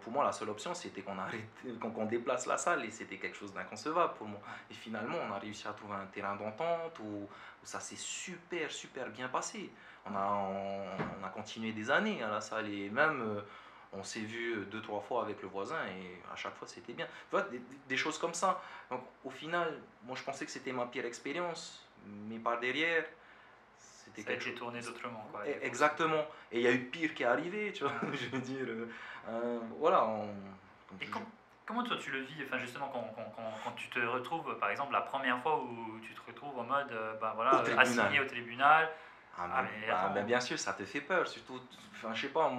[0.00, 1.48] pour moi, la seule option, c'était qu'on arrête,
[1.80, 4.40] qu'on déplace la salle et c'était quelque chose d'inconcevable pour moi.
[4.70, 7.28] Et finalement, on a réussi à trouver un terrain d'entente où,
[7.64, 9.70] ça s'est super, super bien passé.
[10.06, 13.40] On a, on, a continué des années à la salle et même euh,
[13.92, 17.06] on s'est vu deux, trois fois avec le voisin et à chaque fois c'était bien.
[17.06, 18.62] Tu vois, des, des, choses comme ça.
[18.90, 23.04] Donc au final, moi je pensais que c'était ma pire expérience, mais par derrière,
[24.16, 25.26] ça a été tourné d'autrement.
[25.46, 26.24] Eh, exactement.
[26.52, 27.92] Et il y a eu pire qui est arrivé, tu vois.
[28.12, 28.88] je veux dire, euh,
[29.28, 30.06] euh, voilà.
[31.00, 31.06] et
[31.66, 34.90] Comment toi tu le vis, enfin justement quand, quand, quand, tu te retrouves, par exemple
[34.90, 36.88] la première fois où tu te retrouves en mode,
[37.20, 38.88] ben voilà, assigné au tribunal.
[39.38, 41.60] Ah, ah, ah ben, bien sûr, ça te fait peur, surtout,
[41.94, 42.50] enfin je sais pas,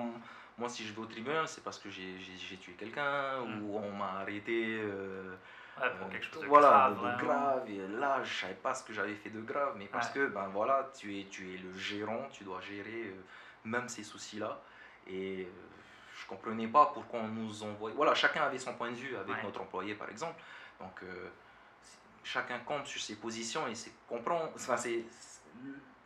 [0.60, 3.64] moi si je vais au tribunal, c'est parce que j'ai tué quelqu'un hmm.
[3.64, 4.80] ou on m'a arrêté.
[4.80, 5.36] Euh,
[5.82, 7.18] ouais, pour quelque chose de voilà, grave.
[7.18, 7.70] De, grave.
[7.70, 10.48] Et là, je savais pas ce que j'avais fait de grave, mais parce que ben
[10.48, 13.22] voilà, tu es, tu es le gérant, tu dois gérer euh,
[13.66, 14.60] même ces soucis-là.
[15.08, 15.48] Et
[16.16, 17.96] je comprenais pas pourquoi on nous envoyait.
[17.96, 20.40] Voilà, chacun avait son point de vue avec notre employé, par exemple.
[20.80, 21.30] Donc, euh,
[22.24, 24.50] chacun compte sur ses positions et c'est comprendre.
[24.56, 25.04] Enfin, c'est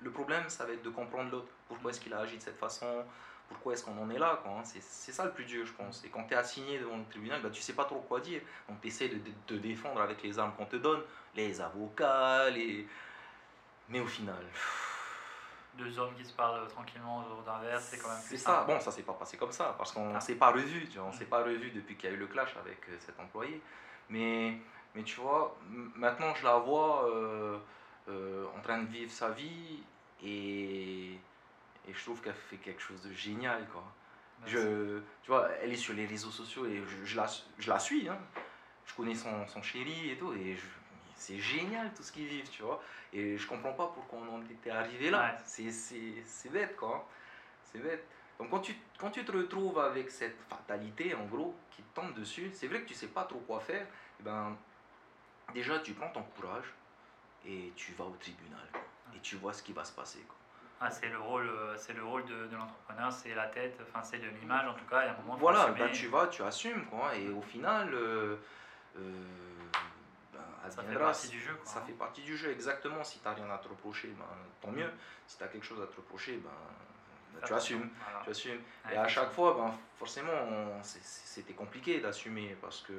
[0.02, 1.52] le problème, ça va être de comprendre l'autre.
[1.68, 3.06] Pourquoi est-ce qu'il a agi de cette façon
[3.50, 4.64] Pourquoi est-ce qu'on en est là quoi, hein?
[4.64, 6.04] C'est ça le plus dur, je pense.
[6.04, 8.42] Et quand tu es assigné devant le tribunal, bah, tu sais pas trop quoi dire.
[8.68, 11.02] Donc, tu essaies de, te défendre avec les armes qu'on te donne,
[11.36, 12.88] les avocats, les.
[13.90, 14.44] Mais au final
[15.78, 18.80] deux hommes qui se parlent tranquillement autour d'un verre, c'est quand même C'est ça, bon,
[18.80, 20.22] ça s'est pas passé comme ça, parce qu'on ne ah.
[20.22, 21.18] s'est pas revu, tu vois, on mm.
[21.18, 23.62] s'est pas revu depuis qu'il y a eu le clash avec euh, cet employé.
[24.10, 24.58] Mais,
[24.94, 25.58] mais tu vois,
[25.96, 27.58] maintenant je la vois euh,
[28.10, 29.82] euh, en train de vivre sa vie
[30.24, 31.18] et,
[31.88, 33.84] et je trouve qu'elle fait quelque chose de génial, quoi.
[34.46, 37.28] Je, tu vois, elle est sur les réseaux sociaux et je, je la,
[37.60, 38.18] je la suis, hein.
[38.86, 40.58] je connais son, son chéri et tout, et
[41.16, 42.82] c'est génial tout ce qu'ils vivent, tu vois.
[43.14, 45.38] Et je comprends pas pourquoi on en était arrivé là.
[45.46, 47.08] C'est bête, quoi.
[47.64, 48.06] C'est bête.
[48.40, 52.14] Donc quand tu, quand tu te retrouves avec cette fatalité, en gros, qui te tombe
[52.14, 53.84] dessus, c'est vrai que tu sais pas trop quoi faire.
[53.84, 54.58] Et eh ben,
[55.54, 56.74] déjà, tu prends ton courage
[57.46, 58.68] et tu vas au tribunal.
[59.16, 60.20] Et tu vois ce qui va se passer.
[60.28, 60.36] Quoi.
[60.82, 64.04] Ah, c'est le rôle, euh, c'est le rôle de, de l'entrepreneur, c'est la tête, enfin
[64.04, 65.00] c'est de l'image en tout cas.
[65.00, 65.38] A un moment.
[65.38, 67.16] Voilà, ben, tu vas, tu assumes quoi.
[67.16, 68.36] Et au final, euh,
[68.98, 69.02] euh,
[70.70, 71.58] ça fait partie du jeu.
[71.64, 73.04] Ça fait partie du jeu, exactement.
[73.04, 74.26] Si tu n'as rien à te reprocher, ben,
[74.62, 74.90] tant mieux.
[75.26, 76.50] Si tu as quelque chose à te reprocher, ben,
[77.34, 77.90] ben tu assumes.
[78.24, 78.62] Tu assumes.
[78.92, 82.94] Et à chaque fois, ben, forcément, c'était compliqué d'assumer parce que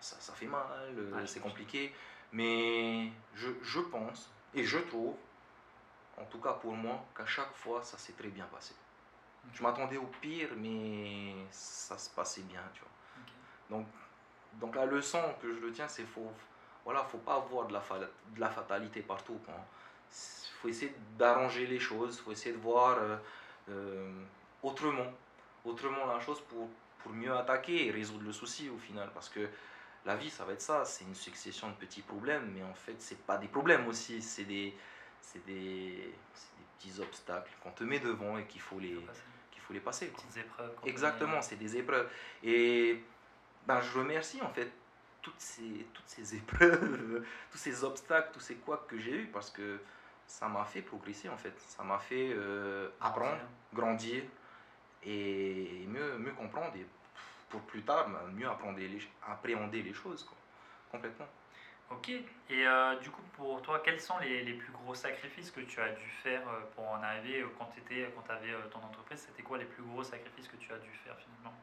[0.00, 1.94] ça, ça fait mal, c'est compliqué.
[2.32, 5.14] Mais je, je pense et je trouve,
[6.18, 8.74] en tout cas pour moi, qu'à chaque fois, ça s'est très bien passé.
[9.52, 13.78] Je m'attendais au pire, mais ça se passait bien, tu vois.
[13.78, 13.86] Donc,
[14.54, 16.32] donc la leçon que je retiens, c'est faux
[16.86, 19.36] voilà, faut pas avoir de la, de la fatalité partout.
[19.44, 23.16] Il faut essayer d'arranger les choses, faut essayer de voir euh,
[23.70, 24.22] euh,
[24.62, 25.12] autrement,
[25.64, 26.68] autrement la chose pour,
[27.00, 29.10] pour mieux attaquer et résoudre le souci au final.
[29.12, 29.48] Parce que
[30.04, 32.94] la vie, ça va être ça, c'est une succession de petits problèmes, mais en fait,
[33.00, 34.72] c'est pas des problèmes aussi, c'est des,
[35.26, 36.14] c'est des, des,
[36.78, 38.96] petits obstacles qu'on te met devant et qu'il faut les,
[39.50, 40.06] qu'il faut les passer.
[40.06, 40.74] Petites épreuves.
[40.84, 42.08] Exactement, c'est des épreuves.
[42.42, 43.02] Et
[43.66, 44.70] ben, je remercie en fait
[45.22, 49.50] toutes ces, toutes ces épreuves, tous ces obstacles, tous ces quoi que j'ai eu parce
[49.50, 49.80] que
[50.26, 51.54] ça m'a fait progresser en fait.
[51.60, 53.40] Ça m'a fait euh, apprendre,
[53.74, 54.22] grandir
[55.02, 56.86] et mieux, mieux comprendre et
[57.48, 60.36] pour plus tard ben, mieux appréhender les, appréhender les choses quoi,
[60.90, 61.26] complètement.
[61.90, 65.60] Ok, et euh, du coup pour toi, quels sont les, les, plus gros sacrifices que
[65.60, 67.80] tu as dû faire euh, pour en arriver quand tu
[68.32, 71.56] avais ton entreprise C'était quoi les plus gros sacrifices que tu as dû faire finalement?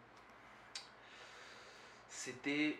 [2.07, 2.79] C'était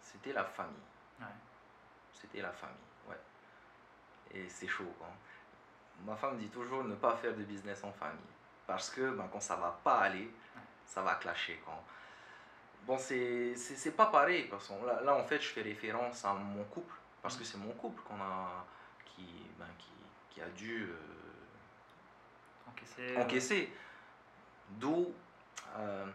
[0.00, 0.74] c'était la famille.
[2.12, 2.76] C'était la famille,
[3.08, 3.16] ouais.
[4.32, 4.92] Et c'est chaud.
[5.00, 5.14] Hein.
[6.04, 8.18] Ma femme dit toujours ne pas faire de business en famille.
[8.66, 10.30] Parce que ben, quand ça va pas aller,
[10.84, 11.60] ça va clasher.
[11.64, 11.82] Quand...
[12.88, 14.44] Bon, c'est pas pareil.
[14.44, 16.94] Parce que là, là, en fait, je fais référence à mon couple.
[17.20, 18.64] Parce que c'est mon couple qu'on a,
[19.04, 19.26] qui,
[19.58, 19.90] ben, qui,
[20.30, 20.96] qui, a dû euh,
[22.66, 23.16] encaisser.
[23.18, 23.72] encaisser.
[24.70, 25.12] D'où
[25.76, 26.06] euh,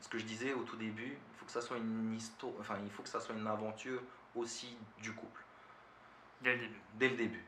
[0.00, 2.90] ce que je disais au tout début, faut que ça soit une histoire, enfin, il
[2.90, 4.02] faut que ça soit une aventure
[4.34, 5.42] aussi du couple.
[6.40, 6.80] Dès le début.
[6.94, 7.44] Dès le début.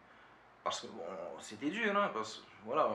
[0.62, 1.02] Parce que bon,
[1.40, 2.88] c'était dur, hein, parce que voilà,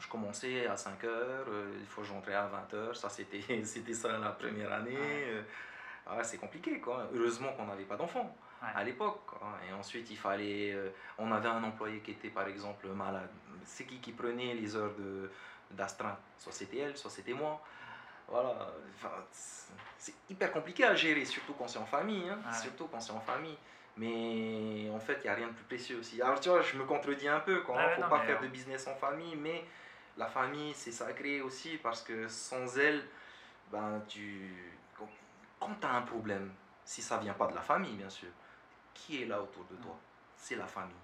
[0.00, 1.46] je commençais à 5 heures,
[1.80, 4.96] il faut que je à 20 heures, ça c'était, c'était ça la première année.
[4.96, 5.42] Euh,
[6.06, 7.08] ah, c'est compliqué, quoi.
[7.14, 9.30] Heureusement qu'on n'avait pas d'enfants à l'époque.
[9.68, 10.72] Et ensuite, il fallait.
[10.72, 13.30] Euh, on avait un employé qui était par exemple malade.
[13.64, 15.30] C'est qui qui prenait les heures de,
[15.70, 16.18] d'astreinte?
[16.38, 17.62] Soit c'était elle, soit c'était moi.
[18.26, 18.54] Voilà.
[18.96, 19.12] Enfin,
[19.98, 22.28] c'est hyper compliqué à gérer, surtout quand c'est en famille.
[22.28, 22.52] Hein.
[22.52, 23.58] Surtout quand c'est en famille.
[23.98, 26.22] Mais en fait, il n'y a rien de plus précieux aussi.
[26.22, 28.86] Alors, tu vois, je me contredis un peu il ne faut pas faire de business
[28.86, 29.64] en famille, mais
[30.18, 33.02] la famille, c'est sacré aussi parce que sans elle,
[33.72, 34.02] ben,
[35.58, 36.52] quand tu as un problème,
[36.84, 38.28] si ça vient pas de la famille, bien sûr,
[38.92, 39.96] qui est là autour de toi?
[40.36, 40.94] C'est la famille.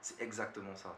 [0.00, 0.96] C'est exactement ça.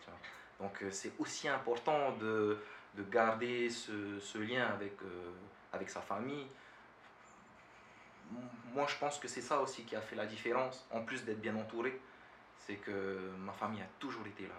[0.61, 2.59] Donc, euh, c'est aussi important de,
[2.95, 5.33] de garder ce, lien avec, euh,
[5.73, 6.47] avec sa famille
[8.75, 11.41] moi, je pense que c'est ça aussi qui a fait la différence, en plus d'être
[11.41, 12.01] bien entouré,
[12.59, 14.55] c'est que ma famille a toujours été là.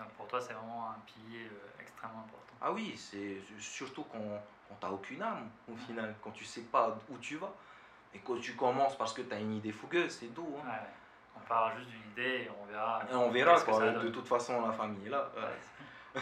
[0.00, 2.54] Donc pour toi, c'est vraiment un pilier euh, extrêmement important.
[2.62, 4.18] Ah oui, c'est surtout quand,
[4.68, 7.52] quand tu n'as aucune âme au final, quand tu sais pas où tu vas.
[8.14, 10.56] Et quand tu commences parce que tu as une idée fougueuse, c'est tout.
[10.58, 10.68] hein.
[10.68, 10.86] Ouais.
[11.36, 13.02] On part juste d'une idée et on verra.
[13.10, 13.90] Et on verra, qu'est-ce que quoi.
[13.90, 15.30] De toute façon, la famille est là.
[15.36, 16.20] Ouais.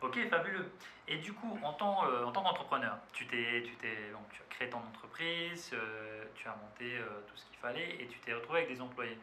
[0.00, 0.72] ok, fabuleux.
[1.06, 4.40] Et du coup, en tant, euh, en tant qu'entrepreneur, tu, t'es, tu, t'es, donc, tu
[4.40, 8.18] as créé ton entreprise, euh, tu as monté euh, tout ce qu'il fallait et tu
[8.20, 9.18] t'es retrouvé avec des employés.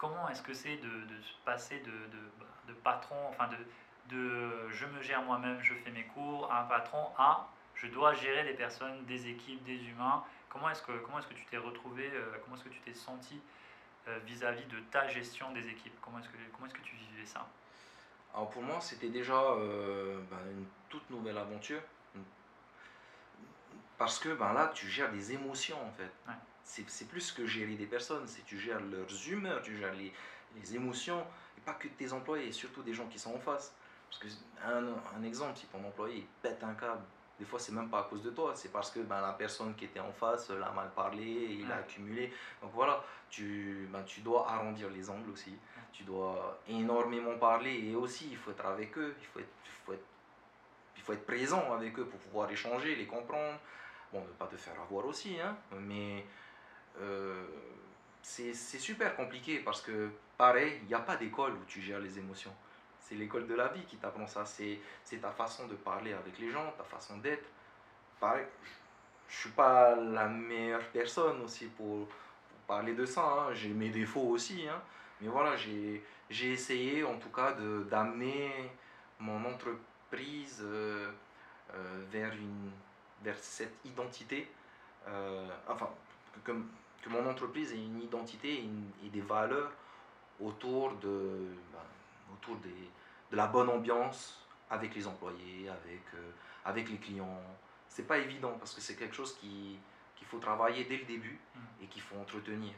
[0.00, 4.70] Comment est-ce que c'est de, de se passer de, de, de patron, enfin de, de
[4.70, 8.44] je me gère moi-même, je fais mes cours, à un patron, à je dois gérer
[8.44, 12.10] des personnes, des équipes, des humains Comment est-ce que, comment est-ce que tu t'es retrouvé,
[12.12, 13.40] euh, comment est-ce que tu t'es senti
[14.08, 15.94] euh, vis-à-vis de ta gestion des équipes?
[16.02, 17.46] Comment est-ce, que, comment est-ce que tu vivais ça?
[18.34, 21.80] Alors pour moi, c'était déjà euh, ben, une toute nouvelle aventure.
[23.96, 26.10] Parce que ben, là, tu gères des émotions en fait.
[26.26, 26.34] Ouais.
[26.72, 30.12] C'est, plus que gérer des personnes, c'est tu gères leurs humeurs, tu gères les,
[30.56, 31.26] les émotions,
[31.58, 33.74] et pas que tes employés, et surtout des gens qui sont en face.
[34.08, 34.28] Parce que
[34.64, 34.84] un,
[35.18, 37.02] un exemple, si ton employé il pète un câble,
[37.40, 39.74] des fois c'est même pas à cause de toi, c'est parce que ben, la personne
[39.74, 41.22] qui était en face l'a mal parlé,
[41.60, 41.80] il a Ouais.
[41.80, 42.32] accumulé.
[42.62, 45.56] Donc voilà, tu, ben, tu dois arrondir les angles aussi
[45.92, 49.70] tu dois énormément parler et aussi il faut être avec eux, il faut être, il
[49.84, 50.04] faut être,
[50.96, 53.58] il faut être présent avec eux pour pouvoir échanger, les comprendre.
[54.12, 56.24] Bon, ne pas te faire avoir aussi, hein, mais
[56.98, 57.46] euh,
[58.22, 62.18] c'est super compliqué parce que pareil, il n'y a pas d'école où tu gères les
[62.18, 62.54] émotions.
[63.00, 64.78] C'est l'école de la vie qui t'apprend ça, c'est
[65.20, 67.48] ta façon de parler avec les gens, ta façon d'être.
[68.20, 68.46] Pareil,
[69.28, 72.08] je suis pas la meilleure personne aussi pour,
[72.70, 73.52] parler de ça, hein.
[73.52, 74.80] j'ai mes défauts aussi, hein.
[75.20, 77.52] Mais voilà, j'ai essayé en tout cas
[77.90, 78.70] d'amener
[79.18, 81.10] mon entreprise euh,
[81.74, 82.70] euh, vers, une,
[83.24, 84.48] vers cette identité.
[85.08, 85.90] euh, enfin,
[86.44, 86.52] que,
[87.02, 89.72] que- mon entreprise ait une identité et, une- et des valeurs
[90.40, 91.78] autour, de, ben,
[92.32, 92.88] autour des,
[93.30, 96.30] de la bonne ambiance avec les employés, avec, euh,
[96.64, 97.42] avec les clients.
[97.88, 99.78] C'est pas évident parce que c'est quelque chose qui-
[100.16, 101.58] qu'il faut travailler dès le début Mm.
[101.82, 102.74] et qu'il faut entretenir.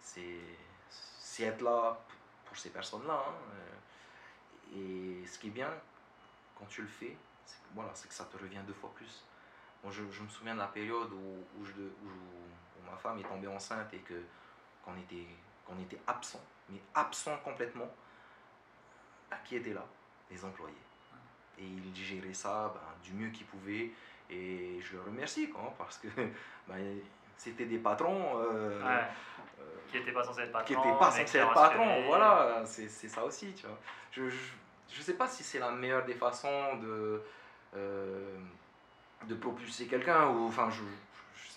[0.00, 1.98] C'est être là
[2.44, 3.14] pour ces personnes-là.
[3.28, 5.70] hein, euh, Et ce qui est bien
[6.56, 9.24] quand tu le fais, c'est que, voilà, c'est que ça te revient deux fois plus.
[9.82, 12.08] Moi, je, je me souviens de la période où, où, je, où
[12.90, 14.14] ma femme est tombée enceinte et que
[14.84, 15.26] qu'on était,
[15.66, 17.88] qu'on était absent, mais absent complètement.
[19.30, 19.84] Ben, qui était là
[20.30, 20.74] Les employés.
[21.58, 23.90] Et ils géraient ça ben, du mieux qu'ils pouvaient.
[24.28, 26.08] Et je le remercie quoi, parce que
[26.68, 26.98] ben,
[27.36, 28.38] c'était des patrons.
[28.38, 29.04] euh, Ouais.
[29.60, 30.66] euh, Qui n'était pas censé être patron.
[30.66, 31.84] qui n'était pas mais censé qui a être patron.
[31.86, 32.06] rassuré.
[32.06, 33.78] Voilà, c'est ça aussi, tu vois.
[34.12, 34.52] Je, je,
[34.88, 37.22] je sais pas si c'est la meilleure des façons de,
[37.76, 38.36] euh,
[39.26, 40.82] de propulser quelqu'un, ou enfin, je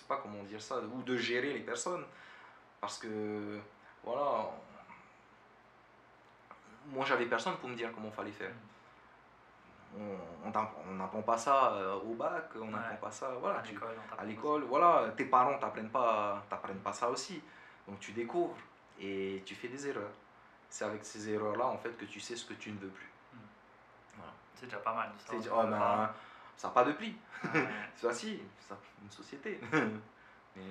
[0.04, 2.04] sais pas comment dire ça, ou de gérer les personnes.
[2.80, 3.58] Parce que,
[4.04, 4.50] voilà,
[6.86, 8.52] moi j'avais personne pour me dire comment fallait faire.
[9.96, 12.70] On n'apprend pas ça euh, au bac, on Ouais.
[12.72, 13.62] n'apprend pas ça, voilà.
[14.18, 17.40] À l'école, voilà, tes parents t'apprennent pas, t'apprennent pas ça aussi.
[17.86, 18.56] Donc tu découvres
[19.00, 20.10] et tu fais des erreurs.
[20.68, 23.10] C'est avec ces erreurs-là en fait que tu sais ce que tu ne veux plus.
[24.56, 25.10] C'est déjà pas mal.
[25.52, 25.62] oh
[26.56, 27.16] ça n'a pas de prix.
[27.96, 29.60] Ça si, ça, une société.
[30.56, 30.62] Mais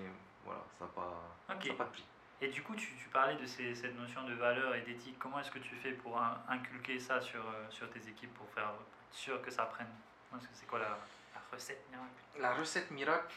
[0.46, 1.22] voilà, ça n'a pas,
[1.54, 1.65] Ok.
[1.67, 2.06] ça a pas de prix.
[2.41, 5.17] Et du coup, tu, tu parlais de ces- cette notion de valeur et d'éthique.
[5.19, 8.50] Comment est-ce que tu fais pour in- inculquer ça sur, euh, sur tes équipes pour
[8.50, 8.72] faire
[9.12, 9.88] sûr que ça prenne?
[10.30, 10.89] Comment est-ce que c'est quoi la,
[11.36, 12.10] la recette miracle?
[12.39, 13.34] La recette miracle,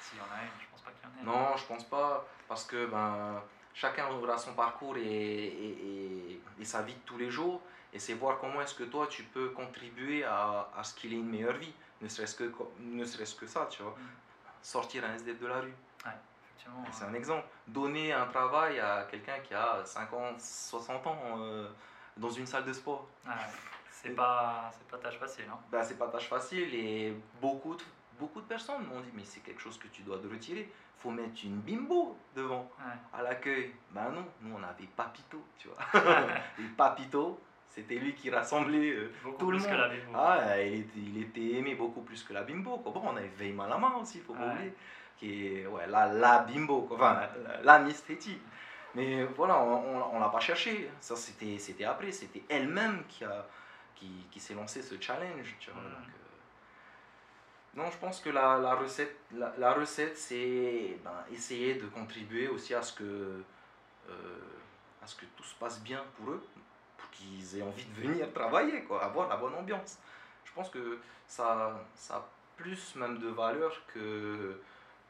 [0.00, 1.38] S'il y en a une, je pense pas qu'il y en ait.
[1.50, 3.40] non, je pense pas, parce que ben,
[3.74, 7.60] chacun aura son parcours et, et, et- et sa vie de tous les jours.
[7.92, 11.16] Et c'est voir comment est-ce que toi tu peux contribuer à, à ce qu'il ait
[11.16, 11.72] une meilleure vie.
[12.00, 13.92] Ne serait-ce que, ne serait-ce que ça, tu vois.
[13.92, 14.08] Mm.
[14.62, 15.74] Sortir un SDF de la rue.
[16.92, 17.46] C'est euh, un exemple.
[17.66, 21.68] Donner un travail à quelqu'un qui a 50, 60 ans euh,
[22.16, 23.08] dans une salle de sport.
[23.26, 23.32] ouais.
[23.90, 25.44] C'est pas, pas tâche facile.
[25.50, 25.58] Hein.
[25.70, 27.82] Ben, c'est pas tâche facile et beaucoup de,
[28.18, 30.72] beaucoup de personnes m'ont dit mais c'est quelque chose que tu dois te retirer.
[30.96, 32.70] faut mettre une bimbo devant
[33.12, 33.74] à l'accueil.
[33.90, 36.02] Ben non, nous on avait Papito, tu vois.
[36.58, 37.38] et Papito,
[37.70, 39.80] c'était lui qui rassemblait euh, tout le plus que monde.
[39.80, 40.12] la bimbo.
[40.14, 42.78] Ah, il était, il était aimé beaucoup plus que la bimbo.
[42.78, 42.92] Quoi.
[42.92, 44.52] Bon, on avait Veille Malama aussi, faut pas Ouais.
[44.54, 44.72] oublier.
[45.16, 46.96] Qui est ouais, la, la bimbo, quoi.
[46.96, 48.38] enfin la, la Miss Teti.
[48.94, 50.90] Mais voilà, on on l'a pas cherché.
[51.00, 52.10] Ça, c'était c'était après.
[52.10, 53.46] C'était elle-même qui, a,
[53.94, 55.54] qui, qui s'est lancé ce challenge.
[55.60, 55.80] Tu vois.
[55.82, 55.88] Mhm.
[55.90, 61.74] Donc, euh, non, je pense que la, la recette, la, la recette c'est ben, essayer
[61.74, 63.44] de contribuer aussi à ce, que,
[64.08, 64.38] euh,
[65.02, 66.42] à ce que tout se passe bien pour eux,
[67.12, 69.98] qu'ils aient envie de venir travailler, quoi, avoir la bonne ambiance.
[70.44, 72.24] Je pense que ça, ça a
[72.56, 74.60] plus même de valeur que,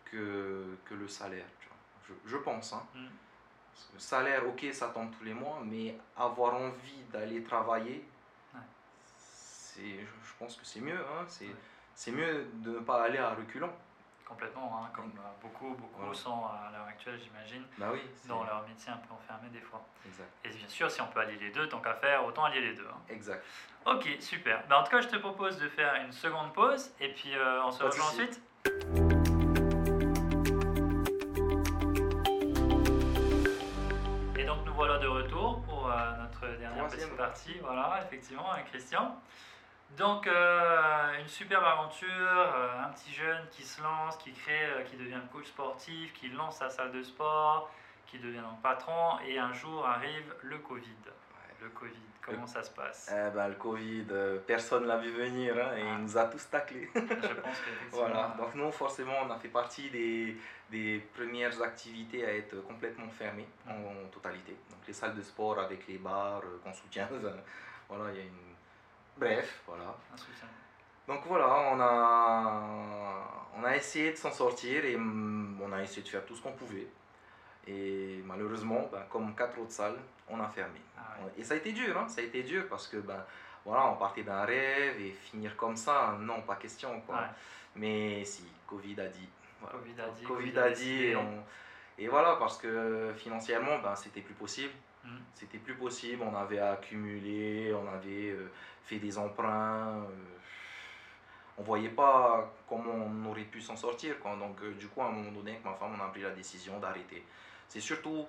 [0.05, 1.47] que, que le salaire.
[1.61, 1.77] tu vois.
[2.25, 2.73] Je, je pense.
[2.73, 2.83] Hein.
[2.95, 3.07] Mm.
[3.95, 8.05] Le salaire, ok, ça tombe tous les mois, mais avoir envie d'aller travailler,
[8.55, 8.61] Ouais.
[9.19, 10.99] c'est je pense que c'est mieux.
[10.99, 11.27] Hein,
[11.95, 13.73] c'est mieux de ne pas aller à reculons.
[14.31, 18.67] Complètement, hein, comme euh, beaucoup, beaucoup sont à l'heure actuelle, j'imagine, bah oui, dans leur
[18.67, 19.85] métier un peu enfermé des fois.
[20.07, 20.31] Exact.
[20.45, 22.75] Et bien sûr, si on peut allier les deux, tant qu'à faire, autant allier les
[22.75, 22.87] deux.
[22.89, 23.01] Hein.
[23.09, 23.45] Exact.
[23.87, 24.63] Ok, super.
[24.69, 27.65] Ben, en tout cas, je te propose de faire une seconde pause et puis euh,
[27.65, 28.41] on se rejoint ensuite.
[34.39, 37.59] Et donc nous voilà de retour pour euh, notre dernière petite partie.
[37.63, 39.21] Voilà, effectivement, avec Christian.
[39.97, 44.83] Donc, euh, une superbe aventure, euh, un petit jeune qui se lance, qui crée, euh,
[44.85, 47.71] qui devient coach sportif, qui lance sa salle de sport,
[48.07, 50.97] qui devient un patron, et un jour arrive le Covid.
[51.61, 53.13] Le Covid, comment ça se passe?
[53.13, 54.07] Eh ben, Le Covid,
[54.47, 55.99] personne ne l'a vu venir hein, et il ah.
[55.99, 56.89] nous a tous taclés.
[56.95, 60.39] Je pense Voilà, donc nous, forcément, on a fait partie des,
[60.71, 64.57] des premières activités à être complètement fermées en, totalité.
[64.71, 67.09] Donc, les salles de sport avec les bars qu'on soutient,
[67.89, 68.50] voilà, il y a une
[69.21, 69.95] Bref, voilà.
[71.07, 76.03] Donc voilà, on a, on a essayé de s'en sortir et mm, on a essayé
[76.03, 76.87] de faire tout ce qu'on pouvait.
[77.67, 80.81] Et malheureusement, ben, comme quatre autres salles, on a fermé.
[80.97, 83.23] Ah et ça a été dur, hein, ça a été dur parce que ben,
[83.67, 87.03] voilà, on partait d'un rêve et finir comme ça, non, pas question.
[87.03, 87.25] Quoi.
[87.77, 89.29] Mais si, Covid a dit.
[89.71, 90.25] Covid a dit.
[90.25, 91.05] Covid, a dit.
[91.05, 91.17] Et,
[91.99, 94.73] et, voilà, parce que financièrement, ben, c'était plus possible.
[95.05, 95.19] Mm.
[95.35, 98.51] C'était plus possible, on avait accumulé, on avait euh,
[98.85, 99.99] fait des emprunts.
[99.99, 100.09] Euh,
[101.59, 104.19] on voyait pas comment on aurait pu s'en sortir.
[104.21, 104.37] Quoi.
[104.37, 106.31] Donc, euh, du coup, à un moment donné, avec ma femme, on a pris la
[106.31, 107.25] décision d'arrêter.
[107.69, 108.27] C'est surtout.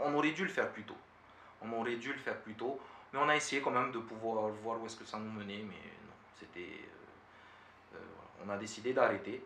[0.00, 0.96] on aurait dû le faire plus tôt.
[1.62, 2.80] On aurait dû le faire plus tôt.
[3.12, 5.64] Mais on a essayé quand même de pouvoir voir où est-ce que ça nous menait.
[5.64, 6.84] Mais non, c'était.
[8.44, 9.42] on a décidé d'arrêter.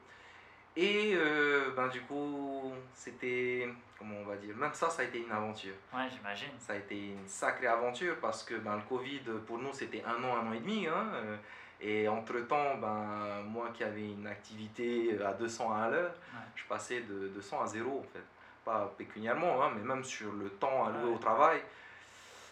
[0.77, 5.19] Et euh, ben, du coup, c'était, comment on va dire, même ça, ça a été
[5.19, 5.75] une aventure.
[5.93, 6.53] Ouais, j'imagine.
[6.59, 10.23] Ça a été une sacrée aventure parce que ben, le Covid, pour nous, c'était un
[10.25, 10.87] an, un an et demi.
[10.87, 11.37] Hein, euh,
[11.81, 16.15] et entre-temps, ben, moi qui avais une activité à 200 à l'heure,
[16.55, 18.25] je passais de 200 à 0 en fait.
[18.65, 21.61] Pas pécuniairement, hein, mais même sur le temps alloué au travail,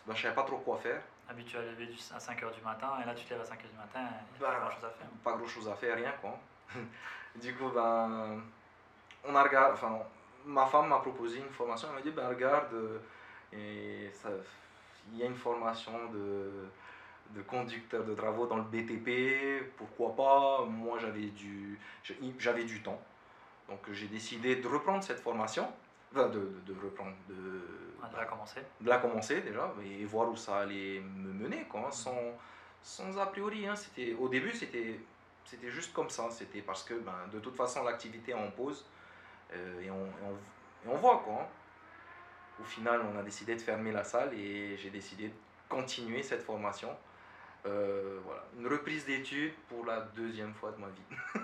[0.06, 1.00] ben, je ne savais pas trop quoi faire.
[1.30, 3.76] Habitué à lever à 5h du matin, et là tu te lèves à 5h du
[3.76, 4.00] matin,
[4.36, 5.06] il a pas grand chose à faire.
[5.22, 6.38] Pas grand chose à faire, rien quoi.
[7.36, 8.42] Du coup, ben,
[9.24, 10.00] on a enfin,
[10.44, 11.88] ma femme m'a proposé une formation.
[11.90, 12.98] Elle m'a dit, ben, regarde, euh,
[13.52, 14.30] et ça,
[15.12, 16.50] il y a une formation de,
[17.30, 20.64] de conducteur de travaux dans le BTP, pourquoi pas?
[20.64, 21.78] Moi, j'avais du,
[22.38, 23.00] j'avais du temps.
[23.68, 25.68] Donc, j'ai décidé de reprendre cette formation,
[26.12, 27.62] enfin, de, de, reprendre, de,
[28.08, 28.60] de la commencer.
[28.80, 32.16] De la commencer déjà, et voir où ça allait me mener, quoi, hein, sans,
[32.82, 33.66] sans a priori.
[33.66, 33.74] Hein.
[34.18, 35.00] Au début, c'était
[35.44, 36.30] c'était juste comme ça.
[36.30, 38.84] C'était parce que ben, de toute façon, l'activité en pause
[39.52, 40.06] euh, et, on,
[40.86, 41.42] on, voit quoi.
[41.42, 41.46] Hein.
[42.60, 45.34] Au final, on a décidé de fermer la salle et j'ai décidé de
[45.68, 46.96] continuer cette formation.
[47.66, 51.16] Euh, voilà, une reprise d'études pour la deuxième fois de ma vie.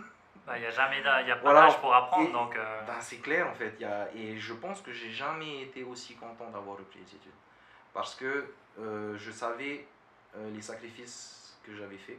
[0.48, 2.32] Il n'y bah, a jamais y a pas d'âge pour apprendre.
[2.32, 2.82] donc euh.
[2.86, 3.74] bah, c'est clair en fait.
[3.80, 7.32] Y a, et je pense que j'ai jamais été aussi content d'avoir repris les études.
[7.92, 9.86] Parce que je savais
[10.52, 12.18] les sacrifices que j'avais faits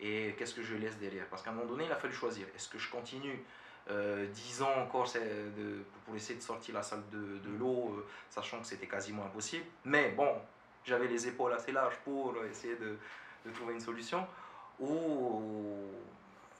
[0.00, 1.26] et qu'est-ce que je laisse derrière.
[1.26, 2.46] Parce qu'à un moment donné, il a fallu choisir.
[2.54, 3.44] Est-ce que je continue
[3.90, 8.06] euh, 10 ans encore de, pour essayer de sortir la salle de, de l'eau, euh,
[8.28, 9.64] sachant que c'était quasiment impossible.
[9.84, 10.36] Mais bon,
[10.84, 12.98] j'avais les épaules assez larges pour essayer de,
[13.46, 14.26] de trouver une solution.
[14.78, 15.90] Ou,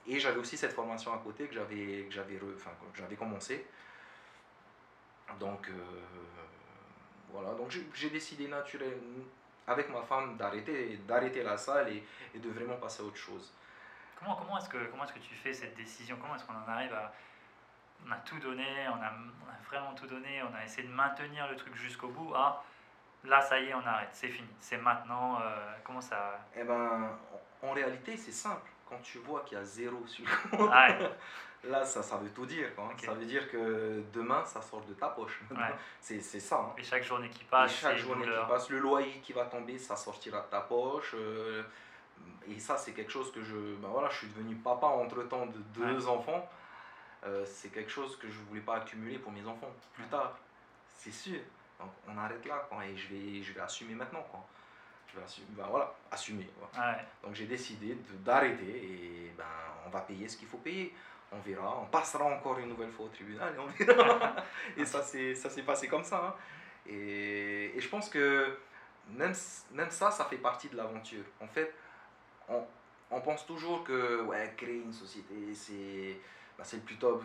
[0.07, 3.65] et j'avais aussi cette formation à côté que j'avais, que j'avais, enfin, j'avais commencé.
[5.39, 5.73] Donc euh,
[7.29, 9.23] voilà, donc j'ai décidé naturellement
[9.67, 12.03] avec ma femme d'arrêter d'arrêter la salle et,
[12.35, 13.53] et, de vraiment passer à autre chose.
[14.17, 16.17] Comment, comment est-ce que, comment est que tu fais cette décision?
[16.19, 17.13] Comment est-ce qu'on en arrive à...
[18.05, 19.11] On a tout donné, on a,
[19.45, 22.33] on a, vraiment tout donné, on a essayé de maintenir le truc jusqu'au bout.
[22.35, 22.63] Ah,
[23.23, 25.39] là, ça y est, on arrête, c'est fini, c'est maintenant.
[25.39, 27.09] Euh, comment ça Eh ben,
[27.61, 28.69] en réalité, c'est simple.
[28.91, 31.07] Quand tu vois qu'il y a zéro sur le
[31.69, 32.75] Là, ça, ça veut tout dire.
[32.75, 32.89] Quoi.
[32.97, 35.41] Ça veut dire que demain, ça sort de ta poche.
[36.01, 36.57] c'est ça.
[36.57, 36.73] Hein.
[36.77, 39.95] Et chaque journée qui passe, chaque journée qui passe, le loyer qui va tomber, ça
[39.95, 41.15] sortira de ta poche.
[41.15, 41.63] Euh,
[42.49, 43.55] et ça, c'est quelque chose que je.
[43.75, 46.49] Ben voilà, je suis devenu papa entre temps de deux enfants.
[47.23, 50.37] Euh, c'est quelque chose que je ne voulais pas accumuler pour mes enfants plus tard.
[50.97, 51.39] C'est sûr.
[51.79, 52.65] Donc, on arrête là.
[52.67, 54.25] Quoi, et je vais, je vais assumer maintenant.
[54.29, 54.43] Quoi.
[55.11, 56.47] Je vais assumer, ben voilà, assumer.
[57.23, 59.43] Donc, j'ai décidé d'arrêter et ben,
[59.85, 60.93] on va payer ce qu'il faut payer
[61.31, 64.35] on verra, on passera encore une nouvelle fois au tribunal et on verra.
[64.77, 66.27] et ça s'est passé comme ça.
[66.27, 66.35] Hein.
[66.85, 68.57] Et, et, je pense que
[69.09, 69.33] même,
[69.71, 71.23] même ça, ça fait partie de l'aventure.
[71.39, 71.73] En fait,
[72.49, 72.63] on,
[73.09, 76.19] on, pense toujours que ouais, créer une société, c'est
[76.57, 77.23] bah, le plus top.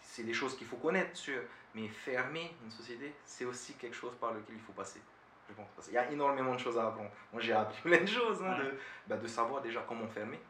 [0.00, 1.40] c'est des choses qu'il faut connaître, sûr.
[1.74, 5.00] Mais fermer une société, c'est aussi quelque chose par lequel il faut passer.
[5.48, 5.68] Je pense.
[5.74, 7.10] Parce qu'il y a énormément de choses à apprendre.
[7.32, 8.74] Moi, j'ai appris plein de choses, hein, de,
[9.06, 10.40] bah, de savoir déjà comment fermer.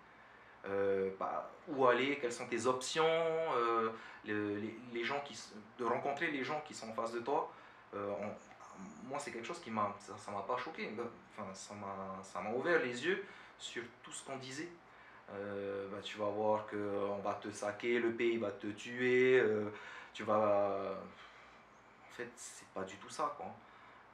[0.69, 3.91] Euh, bah, où aller, quelles sont tes options, euh,
[4.25, 5.39] les, les, gens qui,
[5.79, 7.53] de rencontrer les gens qui sont en face de toi.
[7.95, 8.13] Euh,
[9.05, 10.91] moi, c'est quelque chose qui m'a, ça m'a pas choqué,
[11.37, 13.25] enfin, ça m'a ouvert les yeux
[13.59, 14.69] sur tout ce qu'on disait.
[15.29, 19.43] Bah, tu vas voir qu'on va te saquer, le pays va te tuer,
[20.13, 20.99] tu vas...
[22.11, 23.47] En fait, c'est pas du tout ça, quoi.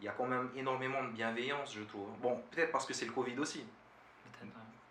[0.01, 2.09] Il y a quand même énormément de bienveillance, je trouve.
[2.20, 3.64] Bon, peut-être parce que c'est le Covid aussi.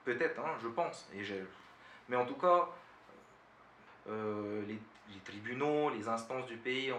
[0.04, 1.10] Peut-être, hein, je pense.
[1.14, 1.22] Et
[2.10, 2.70] Mais en tout cas,
[4.10, 4.80] euh, les,
[5.24, 6.92] tribunaux, les instances du pays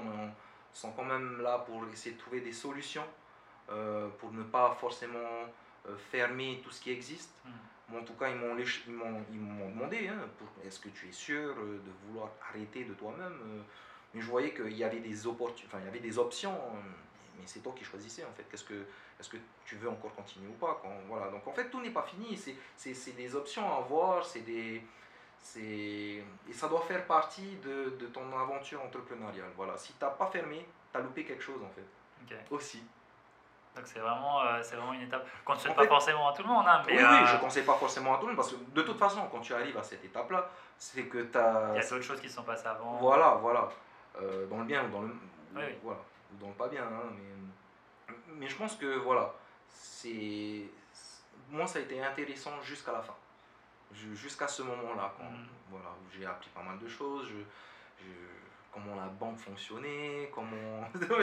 [0.72, 3.06] sont quand même là pour essayer de trouver des solutions,
[3.70, 5.18] euh, pour ne pas forcément
[5.88, 7.32] euh, fermer tout ce qui existe.
[7.44, 7.96] Hmm.
[7.96, 10.28] en tout cas, ils m'ont, ils m'ont, demandé, hein,
[10.64, 13.64] est-ce que tu es sûr de vouloir arrêter de toi-même
[14.14, 16.58] Mais je voyais qu'il y avait des, enfin, il y avait des options
[17.38, 18.44] mais c'est toi qui choisissais en fait.
[18.44, 18.86] Qu'est-ce que,
[19.18, 21.30] est-ce que tu veux encore continuer ou pas quand, voilà.
[21.30, 22.36] Donc en fait, tout n'est pas fini.
[22.36, 24.24] C'est, c'est, c'est des options à voir.
[24.24, 24.82] C'est des,
[25.40, 29.50] c'est, et ça doit faire partie de, de ton aventure entrepreneuriale.
[29.56, 29.76] Voilà.
[29.76, 31.84] Si tu n'as pas fermé, tu as loupé quelque chose en fait.
[32.50, 32.82] Aussi.
[33.74, 36.42] Donc c'est vraiment, euh, c'est vraiment une étape qu'on ne souhaite pas forcément à tout
[36.42, 36.64] le monde.
[36.66, 38.56] Hein, mais oui, oui, je ne conseille pas forcément à tout le monde parce que
[38.56, 41.70] de toute façon, quand tu arrives à cette étape-là, c'est que tu as.
[41.72, 42.98] Il y a d'autres choses qui se sont passées avant.
[42.98, 43.68] Voilà, voilà.
[44.20, 45.14] Euh, dans le bien ou dans le.
[45.54, 46.00] Oui, Voilà
[46.40, 49.34] donc pas bien, hein, mais, mais je pense que voilà,
[49.68, 50.64] c'est
[51.50, 53.14] moi ça a été intéressant jusqu'à la fin,
[53.92, 55.46] jusqu'à ce moment-là, mm.
[55.70, 58.04] voilà, où j'ai appris pas mal de choses, je,
[58.72, 60.88] comment la banque fonctionnait, comment,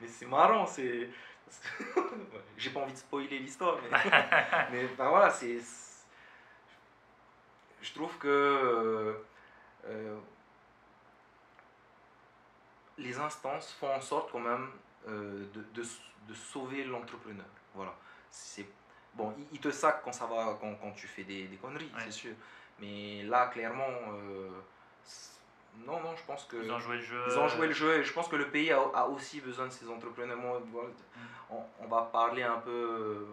[0.00, 1.08] mais c'est marrant, c'est,
[2.56, 3.98] j'ai pas envie de spoiler l'histoire, mais,
[4.72, 5.58] mais voilà, c'est,
[7.80, 9.16] je trouve que
[9.86, 10.18] euh,
[12.98, 14.68] les instances font en sorte quand même
[15.08, 17.46] euh, de, de, sauver l'entrepreneur.
[17.74, 17.94] Voilà.
[18.30, 18.66] C'est
[19.14, 22.12] bon, ils te sacent quand ça va, quand, quand tu fais des, des conneries, c'est
[22.12, 22.32] sûr.
[22.78, 24.48] Mais là, clairement, euh,
[25.86, 27.22] non, non, je pense que ils ont joué le jeu.
[27.28, 29.66] Ils ont joué le jeu et je pense que le pays a, a aussi besoin
[29.66, 30.36] de ces entrepreneurs.
[30.36, 31.54] Mm.
[31.80, 33.26] on, va parler un peu euh,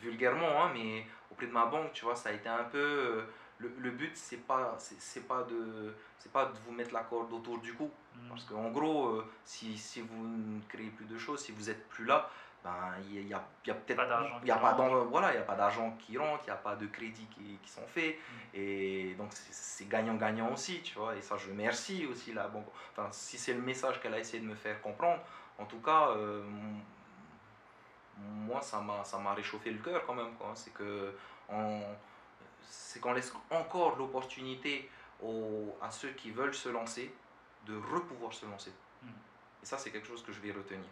[0.00, 3.22] vulgairement, hein, mais auprès de ma banque, tu vois, ça a été un peu
[3.60, 7.32] le, le but c'est pas c'est pas de c'est pas de vous mettre la corde
[7.32, 7.90] autour du cou.
[8.16, 8.28] Mm.
[8.28, 11.88] parce qu'en gros euh, si, si, vous ne créez plus de choses si vous êtes
[11.88, 12.28] plus là
[12.62, 14.02] ben il y a, y a peut-être
[14.42, 16.56] il y a pas voilà il y a pas d'argent qui rentre il y a
[16.56, 18.16] pas de crédits qui, qui sont faits.
[18.16, 18.36] Mm.
[18.54, 21.16] et donc c'est gagnant gagnant aussi tu vois.
[21.16, 24.42] Et ça je remercie aussi la banque enfin si c'est le message qu'elle a essayé
[24.42, 25.20] de me faire comprendre
[25.58, 26.42] en tout cas euh,
[28.18, 30.52] moi ça m'a ça m'a réchauffé le cœur quand même quoi.
[30.54, 31.14] C'est que
[31.48, 31.80] en
[32.68, 34.88] c'est qu'on laisse encore l'opportunité
[35.80, 37.12] à ceux qui veulent se lancer
[37.66, 38.72] de repouvoir se lancer.
[39.02, 39.08] Hmm.
[39.62, 40.84] Et ça, c'est quelque chose que je vais retenir.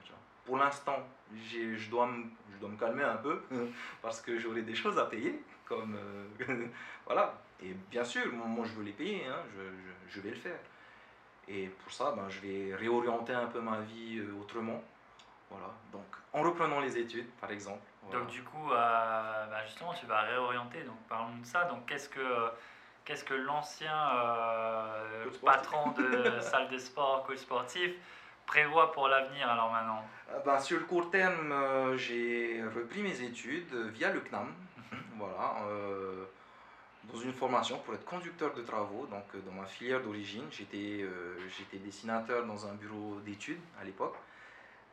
[0.45, 0.97] Pour l'instant,
[1.35, 3.43] je dois, me, je dois me calmer un peu
[4.03, 5.43] parce que j'aurai des choses à payer.
[5.65, 6.67] Comme, euh,
[7.07, 7.35] voilà.
[7.63, 9.63] Et bien sûr, moi, je veux les payer, hein, je,
[10.09, 10.59] je, vais le faire.
[11.49, 14.83] Et pour ça, ben, je vais réorienter un peu ma vie euh, autrement.
[15.51, 15.69] Voilà.
[15.93, 17.81] Donc, en reprenant les études, par exemple.
[18.13, 20.83] Donc du coup, euh, bah, justement, tu vas réorienter.
[20.83, 21.65] Donc parlons de ça.
[21.65, 22.49] Donc qu'est-ce que
[23.05, 27.93] qu'est-ce que l'ancien euh, patron de salle de sport, coach sportif,
[28.47, 30.05] prévoit pour l'avenir alors maintenant?
[30.45, 31.55] Bah, Sur le court terme,
[31.97, 34.55] j'ai repris mes études via le CNAM.
[34.77, 34.99] Mhm.
[35.17, 35.57] voilà.
[37.05, 41.05] dans une formation pour être conducteur de travaux, donc dans ma filière d'origine, j'étais
[41.49, 44.17] j'étais dessinateur dans un bureau d'études à l'époque.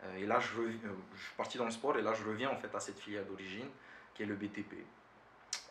[0.06, 0.72] Euh, et là, je, euh,
[1.16, 3.26] je, suis parti dans le sport et là, je reviens en fait à cette filière
[3.26, 3.68] d'origine
[4.14, 4.74] qui est le BTP.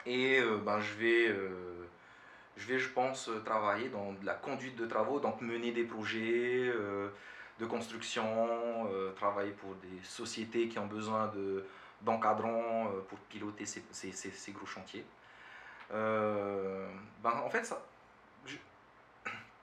[0.06, 1.36] Et euh, ben, je vais,
[2.56, 6.72] je vais, je pense, travailler dans la conduite de travaux, donc mener des projets
[7.58, 11.64] de construction, travailler pour des sociétés qui ont besoin de,
[12.02, 15.06] d'encadrants pour piloter ces, gros chantiers.
[15.90, 16.90] ben,
[17.24, 17.74] en fait,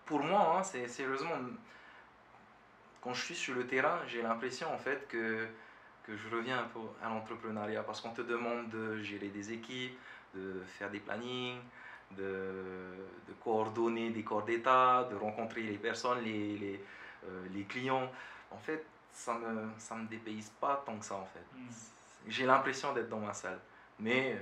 [0.05, 1.37] pour moi, hein, c'est sérieusement
[3.01, 5.47] quand je suis sur le terrain, j'ai l'impression en fait que,
[6.03, 9.97] que je reviens un peu à l'entrepreneuriat parce qu'on te demande de gérer des équipes,
[10.35, 11.59] de faire des plannings,
[12.11, 12.23] de,
[13.27, 16.83] de coordonner des corps d'État, de rencontrer les personnes, les, les,
[17.25, 18.11] euh, les, clients.
[18.51, 21.45] En fait, ça ne me, ça me dépayse pas tant que ça en fait.
[21.53, 21.67] Hmm.
[22.27, 23.59] J'ai l'impression d'être dans ma salle,
[23.99, 24.37] mais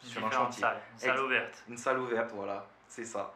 [0.00, 0.60] sur un chantier.
[0.60, 1.64] Salle, une salle ouverte.
[1.68, 3.34] Une salle ouverte, voilà, c'est ça.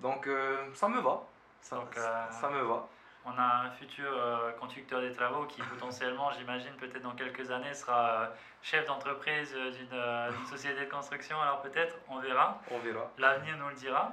[0.00, 1.22] Donc euh, ça me va.
[1.62, 2.88] Ça, euh, ça me va
[3.26, 7.74] on a un futur euh, conducteur des travaux qui potentiellement, j'imagine, peut-être dans quelques années,
[7.74, 8.26] sera euh,
[8.62, 11.40] chef d'entreprise euh, d'une société de construction.
[11.40, 12.60] Alors peut-être, on verra.
[12.70, 13.10] On verra.
[13.18, 14.12] L'avenir nous le dira.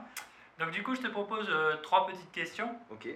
[0.60, 1.50] Donc du coup, je te propose
[1.82, 2.76] trois petites questions.
[2.92, 3.08] Ok.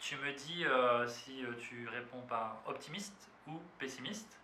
[0.00, 0.64] Tu me dis
[1.06, 4.40] si tu réponds par optimiste ou pessimiste.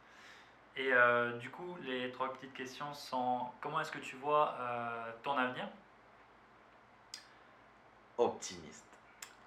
[0.76, 5.12] Et euh, du coup, les trois petites questions sont comment est-ce que tu vois euh,
[5.22, 5.66] ton avenir?
[8.18, 8.84] Optimiste.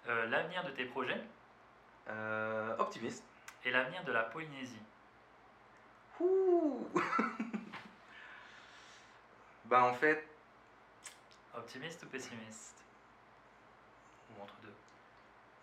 [0.07, 1.21] Euh, L'avenir de tes projets
[2.09, 3.23] Euh, optimiste.
[3.65, 4.79] et l'avenir de la Polynésie
[6.19, 6.87] Ouh.
[9.65, 10.25] ben en fait,
[11.55, 12.83] Optimiste ou pessimiste?
[14.31, 14.73] Ou entre deux?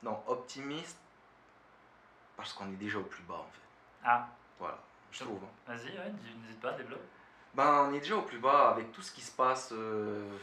[0.03, 0.99] Non, optimiste
[2.37, 3.61] parce qu'on est déjà au plus bas en fait.
[4.05, 4.29] Ah,
[4.59, 4.79] Voilà,
[5.11, 5.43] je trouve.
[5.43, 5.49] hein.
[5.73, 7.01] vas-y, ouais, n'hésite pas, développe.
[7.55, 9.71] Ben, on est déjà au plus bas avec tout ce qui se passe.
[9.73, 10.37] euh,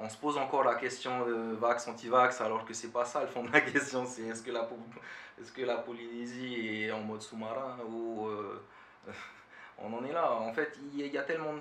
[0.00, 3.26] on se pose encore la question de vax, anti-vax, alors que c'est pas ça le
[3.26, 4.06] fond de la question.
[4.06, 4.68] C'est est-ce que, la,
[5.40, 8.26] est-ce que la Polynésie est en mode sous-marin ou.
[8.28, 8.62] euh,
[9.78, 10.32] on en est là.
[10.32, 11.54] En fait, il y, a- tellement.
[11.54, 11.60] de-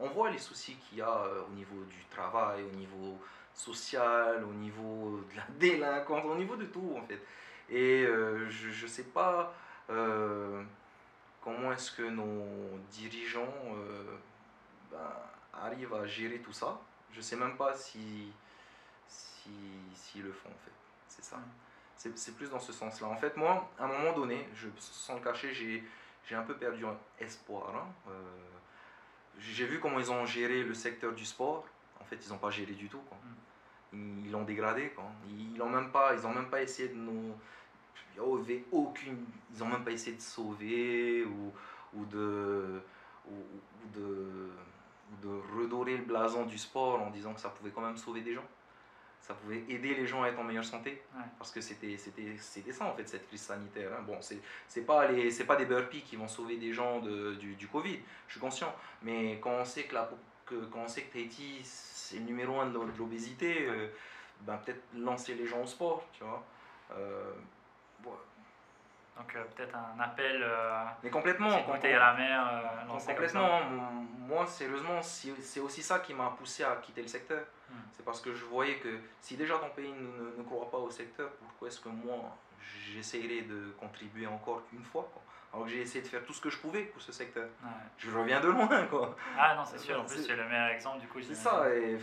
[0.00, 3.18] on, voit les soucis qu'il y a euh, au niveau du travail, au niveau
[3.54, 7.20] social, au niveau de la délinquance, au niveau de tout en fait.
[7.70, 9.54] Et euh, je, je sais pas.
[11.40, 13.54] comment est-ce que nos dirigeants
[14.90, 14.98] ben,
[15.62, 16.80] arrivent à gérer tout ça.
[17.12, 18.32] Je sais même pas si
[19.06, 19.50] si
[19.94, 20.72] s'ils le font en fait.
[21.08, 21.36] C'est ça.
[21.36, 22.12] Mm.
[22.16, 23.06] C'est plus dans ce sens-là.
[23.08, 26.84] En fait, moi, à un moment donné, je, sans le cacher, j'ai un peu perdu
[27.18, 27.74] espoir.
[27.74, 27.86] hein.
[28.08, 28.12] Euh,
[29.38, 31.64] j'ai vu comment ils ont géré le secteur du sport.
[32.00, 33.00] En fait, ils n'ont pas géré du tout.
[33.08, 33.16] quoi.
[33.92, 34.90] Ils l'ont dégradé.
[34.90, 35.04] Quoi.
[35.28, 37.34] Ils n'ont même pas, ils ont même pas essayé de nous.
[38.70, 39.24] Aucune.
[39.52, 41.52] Ils n'ont même pas essayé de sauver ou,
[41.94, 42.80] ou de
[43.26, 44.50] ou, ou de
[45.22, 48.34] de redorer le blason du sport en disant que ça pouvait quand même sauver des
[48.34, 48.44] gens.
[49.20, 51.02] Ça pouvait aider les gens à être en meilleure santé.
[51.14, 51.22] Ouais.
[51.38, 53.90] Parce que c'était ça en fait cette crise sanitaire.
[53.98, 54.02] hein.
[54.06, 54.38] Bon, c'est
[54.68, 58.00] c'est pas les pas des burpees qui vont sauver des gens de, du, du Covid.
[58.26, 58.74] Je suis conscient.
[59.02, 60.10] Mais quand on sait que la
[60.44, 63.88] que quand on sait que Tahiti c'est le numéro un de, de l'obésité, euh,
[64.42, 66.44] ben peut-être lancer les gens au sport, tu vois.
[66.92, 67.32] Euh,
[68.02, 68.12] bon.
[69.16, 71.48] Donc euh, peut-être un appel, euh, Mais complètement.
[71.48, 73.60] à la mer, euh, comme complètement.
[74.18, 77.44] Moi, sérieusement, c'est aussi ça qui m'a poussé à quitter le secteur.
[77.70, 77.74] Hmm.
[77.92, 80.90] C'est parce que je voyais que si déjà ton pays ne, ne- croit pas au
[80.90, 85.22] secteur, pourquoi est-ce que moi, j'essayerais de contribuer encore une fois quoi?
[85.52, 87.44] Alors que j'ai essayé de faire tout ce que je pouvais pour ce secteur.
[87.62, 87.70] Ouais.
[87.98, 89.14] Je reviens de loin, quoi.
[89.38, 91.22] Ah non, c'est sûr, en plus c'est le meilleur exemple du coup.
[91.22, 91.98] C'est ça, et...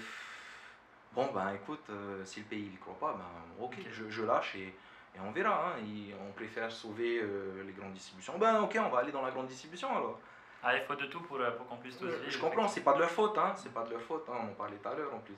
[1.14, 3.86] Bon, ben écoute, euh, si le pays ne croit pas, ben ok, Ok.
[3.92, 4.74] Je, je lâche et,
[5.16, 5.70] et on verra.
[5.70, 5.74] hein.
[5.86, 8.38] Et on préfère sauver euh, les grandes distributions.
[8.38, 10.20] Ben ok, on va aller dans la grande distribution alors.
[10.64, 12.30] Ah, il faut de tout pour, euh, pour qu'on puisse tous Euh, vivre.
[12.32, 13.54] je comprends, c'est pas de leur faute, hein.
[13.58, 14.38] C'est pas de leur faute, hein.
[14.42, 15.34] On en parlait tout à l'heure en plus.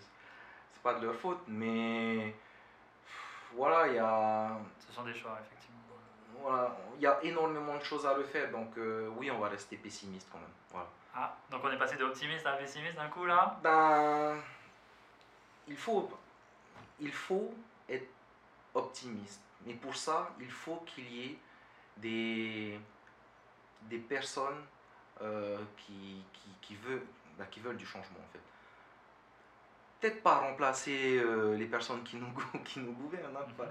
[0.73, 2.35] C'est pas de leur faute, mais
[3.53, 5.79] voilà, il y a, Ce sont des choix, effectivement.
[6.41, 8.51] voilà, il y a énormément de choses à refaire.
[8.51, 10.47] Donc euh, oui, on va rester pessimiste quand même.
[10.71, 10.87] Voilà.
[11.15, 13.57] Ah, donc on est passé d'optimiste à pessimiste d'un coup là?
[13.63, 14.35] Ben,
[15.67, 16.09] il faut,
[16.99, 17.53] il faut
[17.87, 18.09] être
[18.73, 19.41] optimiste.
[19.65, 21.39] Mais pour ça, il faut qu'il y ait
[21.97, 22.79] des,
[23.83, 24.63] des personnes
[25.21, 26.23] euh, qui,
[26.61, 27.05] qui, veulent,
[27.37, 28.39] ben, qui veulent du changement en fait.
[29.99, 32.27] Peut-être pas remplacer euh, les personnes qui nous,
[32.65, 33.69] qui nous gouvernent, hein, pas-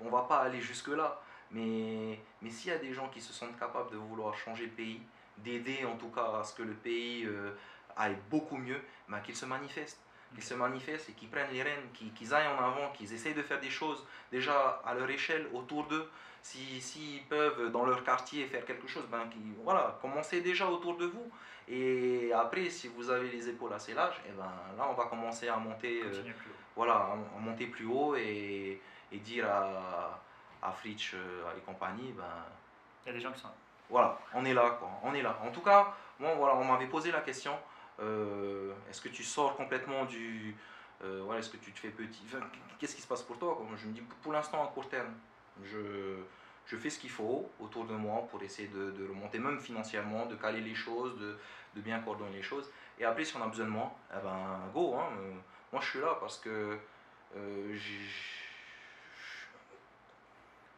[0.00, 1.20] on va pas aller jusque-là.
[1.50, 4.72] Mais, mais s'il y a des gens qui se sentent capables de vouloir changer le
[4.72, 5.00] pays,
[5.38, 7.52] d'aider en tout cas à ce que le pays euh,
[7.96, 10.00] aille beaucoup mieux, ben, qu'ils se manifestent.
[10.34, 13.34] Qu'ils se manifestent et qu'ils prennent les rênes, qu'ils qu'ils aillent en avant, qu'ils essayent
[13.34, 16.08] de faire des choses déjà à leur échelle, autour d'eux.
[16.42, 19.28] S'ils si, peuvent dans leur quartier faire quelque chose, ben,
[19.64, 21.30] voilà, commencez déjà autour de vous.
[21.66, 25.48] Et après, si vous avez les épaules assez larges, et ben, là on va commencer
[25.48, 26.54] à monter, euh, Continue plus haut.
[26.76, 28.80] voilà, à, monter plus haut et,
[29.12, 30.18] et dire à,
[30.62, 32.24] à Fritsch euh, et compagnie, ben,
[33.04, 33.48] Il y a des gens qui sont.
[33.90, 34.88] voilà, on est là, quoi.
[35.02, 35.38] On est là.
[35.44, 37.52] En tout cas, moi, voilà, on m'avait posé la question
[38.00, 40.54] euh, est-ce que tu sors complètement du.
[41.04, 42.22] euh, voilà, est-ce que tu te fais petit
[42.78, 45.12] Qu'est-ce qui se passe pour toi Je me dis pour l'instant, à court terme,
[45.64, 46.16] je,
[46.66, 50.26] je fais ce qu'il faut autour de moi pour essayer de, de remonter, même financièrement,
[50.26, 51.36] de caler les choses, de,
[51.76, 52.70] de bien coordonner les choses.
[52.98, 54.94] Et après, si on a besoin de moi, eh ben, go.
[54.96, 55.32] Hein, euh,
[55.72, 56.78] moi, je suis là parce que.
[57.36, 57.76] euh,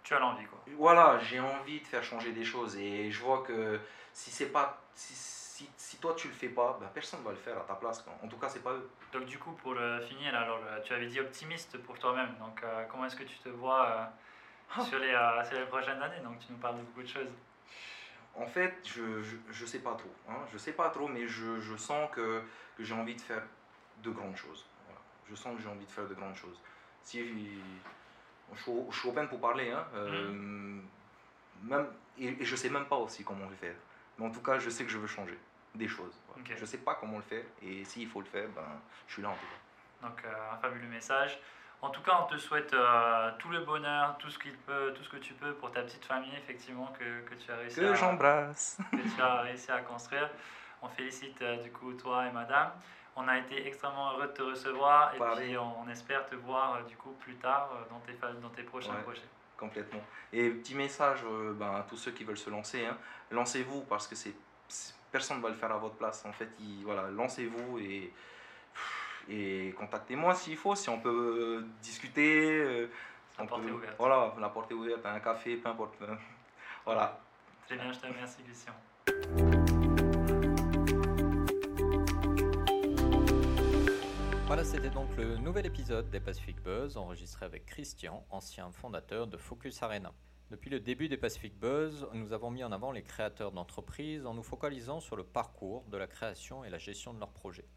[0.02, 0.58] Tu as l'envie quoi.
[0.76, 3.78] voilà, j'ai envie de faire changer des choses et je vois que
[4.12, 5.14] si c'est pas si,
[5.60, 8.04] si, si toi tu le fais pas, ben personne va le faire à ta place.
[8.22, 8.88] En tout cas, c'est pas eux.
[9.12, 12.34] Donc du coup pour euh, finir, alors euh, tu avais dit optimiste pour toi-même.
[12.38, 14.04] Donc euh, comment est-ce que tu te vois euh,
[14.76, 14.80] Ah.
[14.84, 15.14] sur, les,
[15.48, 16.20] sur les prochaines années?
[16.22, 17.32] Donc tu nous parles de beaucoup de choses.
[18.36, 20.14] En fait, je, je, je sais pas trop.
[20.28, 20.38] Hein.
[20.52, 22.42] Je sais pas trop, mais je, je sens que,
[22.76, 23.42] que j'ai envie de faire
[24.04, 24.64] de grandes choses.
[24.86, 25.00] Voilà.
[25.28, 26.58] Je sens que j'ai envie de faire de grandes choses.
[27.02, 27.60] Si je suis,
[28.90, 29.84] je suis open pour parler, hein.
[29.94, 30.80] euh,
[31.64, 31.86] même,
[32.18, 33.74] et, et je sais même pas aussi comment le faire.
[34.18, 35.38] Mais en tout cas, je sais que je veux changer
[35.74, 36.14] des choses.
[36.44, 38.64] Je sais pas comment le faire et s'il faut le faire, ben
[39.06, 40.08] je suis là en tout cas.
[40.08, 41.38] Donc euh, un fabuleux message.
[41.82, 45.02] En tout cas, on te souhaite euh, tout le bonheur, tout ce, qu'il peut, tout
[45.02, 47.86] ce que tu peux pour ta petite famille, effectivement, que, que tu as réussi Que
[47.86, 48.78] à, j'embrasse.
[48.92, 50.28] que tu as réussi à construire.
[50.82, 52.70] On félicite euh, du coup toi et madame.
[53.16, 55.48] On a été extrêmement heureux de te recevoir et Pareil.
[55.48, 58.12] puis on, on espère te voir euh, du coup plus tard dans tes,
[58.42, 59.02] dans tes prochains Ouais.
[59.02, 59.22] projets.
[59.56, 60.00] Complètement.
[60.32, 61.20] Et petit message
[61.54, 62.96] ben, à tous ceux qui veulent se lancer, hein,
[63.30, 64.34] lancez-vous parce que c'est-
[65.12, 66.24] personne ne va le faire à votre place.
[66.26, 68.12] En fait, il- voilà, lancez-vous et,
[69.28, 72.60] et contactez-moi s'il faut, si on peut euh, discuter.
[72.60, 72.86] euh,
[73.38, 73.94] La on porte peut- est ouverte.
[73.98, 76.00] Voilà, la porte est ouverte, un café, peu importe.
[76.02, 76.14] euh,
[76.84, 77.18] voilà.
[77.66, 78.72] Très bien, je te remercie Christian.
[84.46, 89.36] Voilà, c'était donc le nouvel épisode des Pacific Buzz enregistré avec Christian, ancien fondateur de
[89.36, 90.12] Focus Arena.
[90.50, 94.34] Depuis le début des Pacific Buzz, nous avons mis en avant les créateurs d'entreprises en
[94.34, 97.68] nous focalisant sur le parcours de la création et la gestion de leurs projets.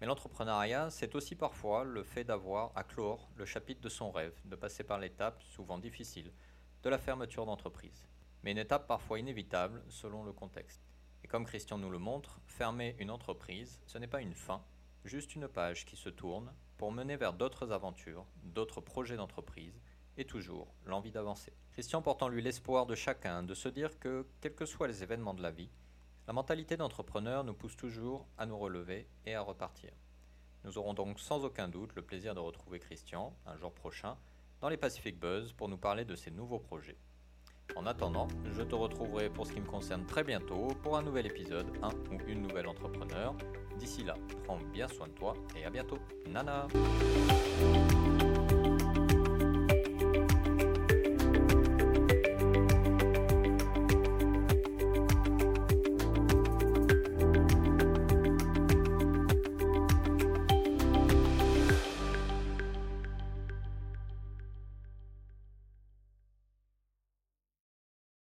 [0.00, 4.32] Mais l'entrepreneuriat, c'est aussi parfois le fait d'avoir à clore le chapitre de son rêve,
[4.46, 6.32] de passer par l'étape, souvent difficile,
[6.82, 8.08] de la fermeture d'entreprise.
[8.42, 10.80] Mais une étape parfois inévitable selon le contexte.
[11.24, 14.64] Et comme Christian nous le montre, fermer une entreprise, ce n'est pas une fin,
[15.04, 19.82] juste une page qui se tourne pour mener vers d'autres aventures, d'autres projets d'entreprise
[20.16, 21.52] et toujours l'envie d'avancer.
[21.72, 25.02] Christian porte en lui l'espoir de chacun de se dire que, quels que soient les
[25.02, 25.70] événements de la vie,
[26.26, 29.90] la mentalité d'entrepreneur nous pousse toujours à nous relever et à repartir.
[30.64, 34.16] Nous aurons donc sans aucun doute le plaisir de retrouver Christian un jour prochain
[34.60, 36.96] dans les Pacific Buzz pour nous parler de ses nouveaux projets.
[37.74, 41.26] En attendant, je te retrouverai pour ce qui me concerne très bientôt pour un nouvel
[41.26, 43.34] épisode, un ou une nouvelle entrepreneur.
[43.78, 45.98] D'ici là, prends bien soin de toi et à bientôt.
[46.28, 46.68] Nana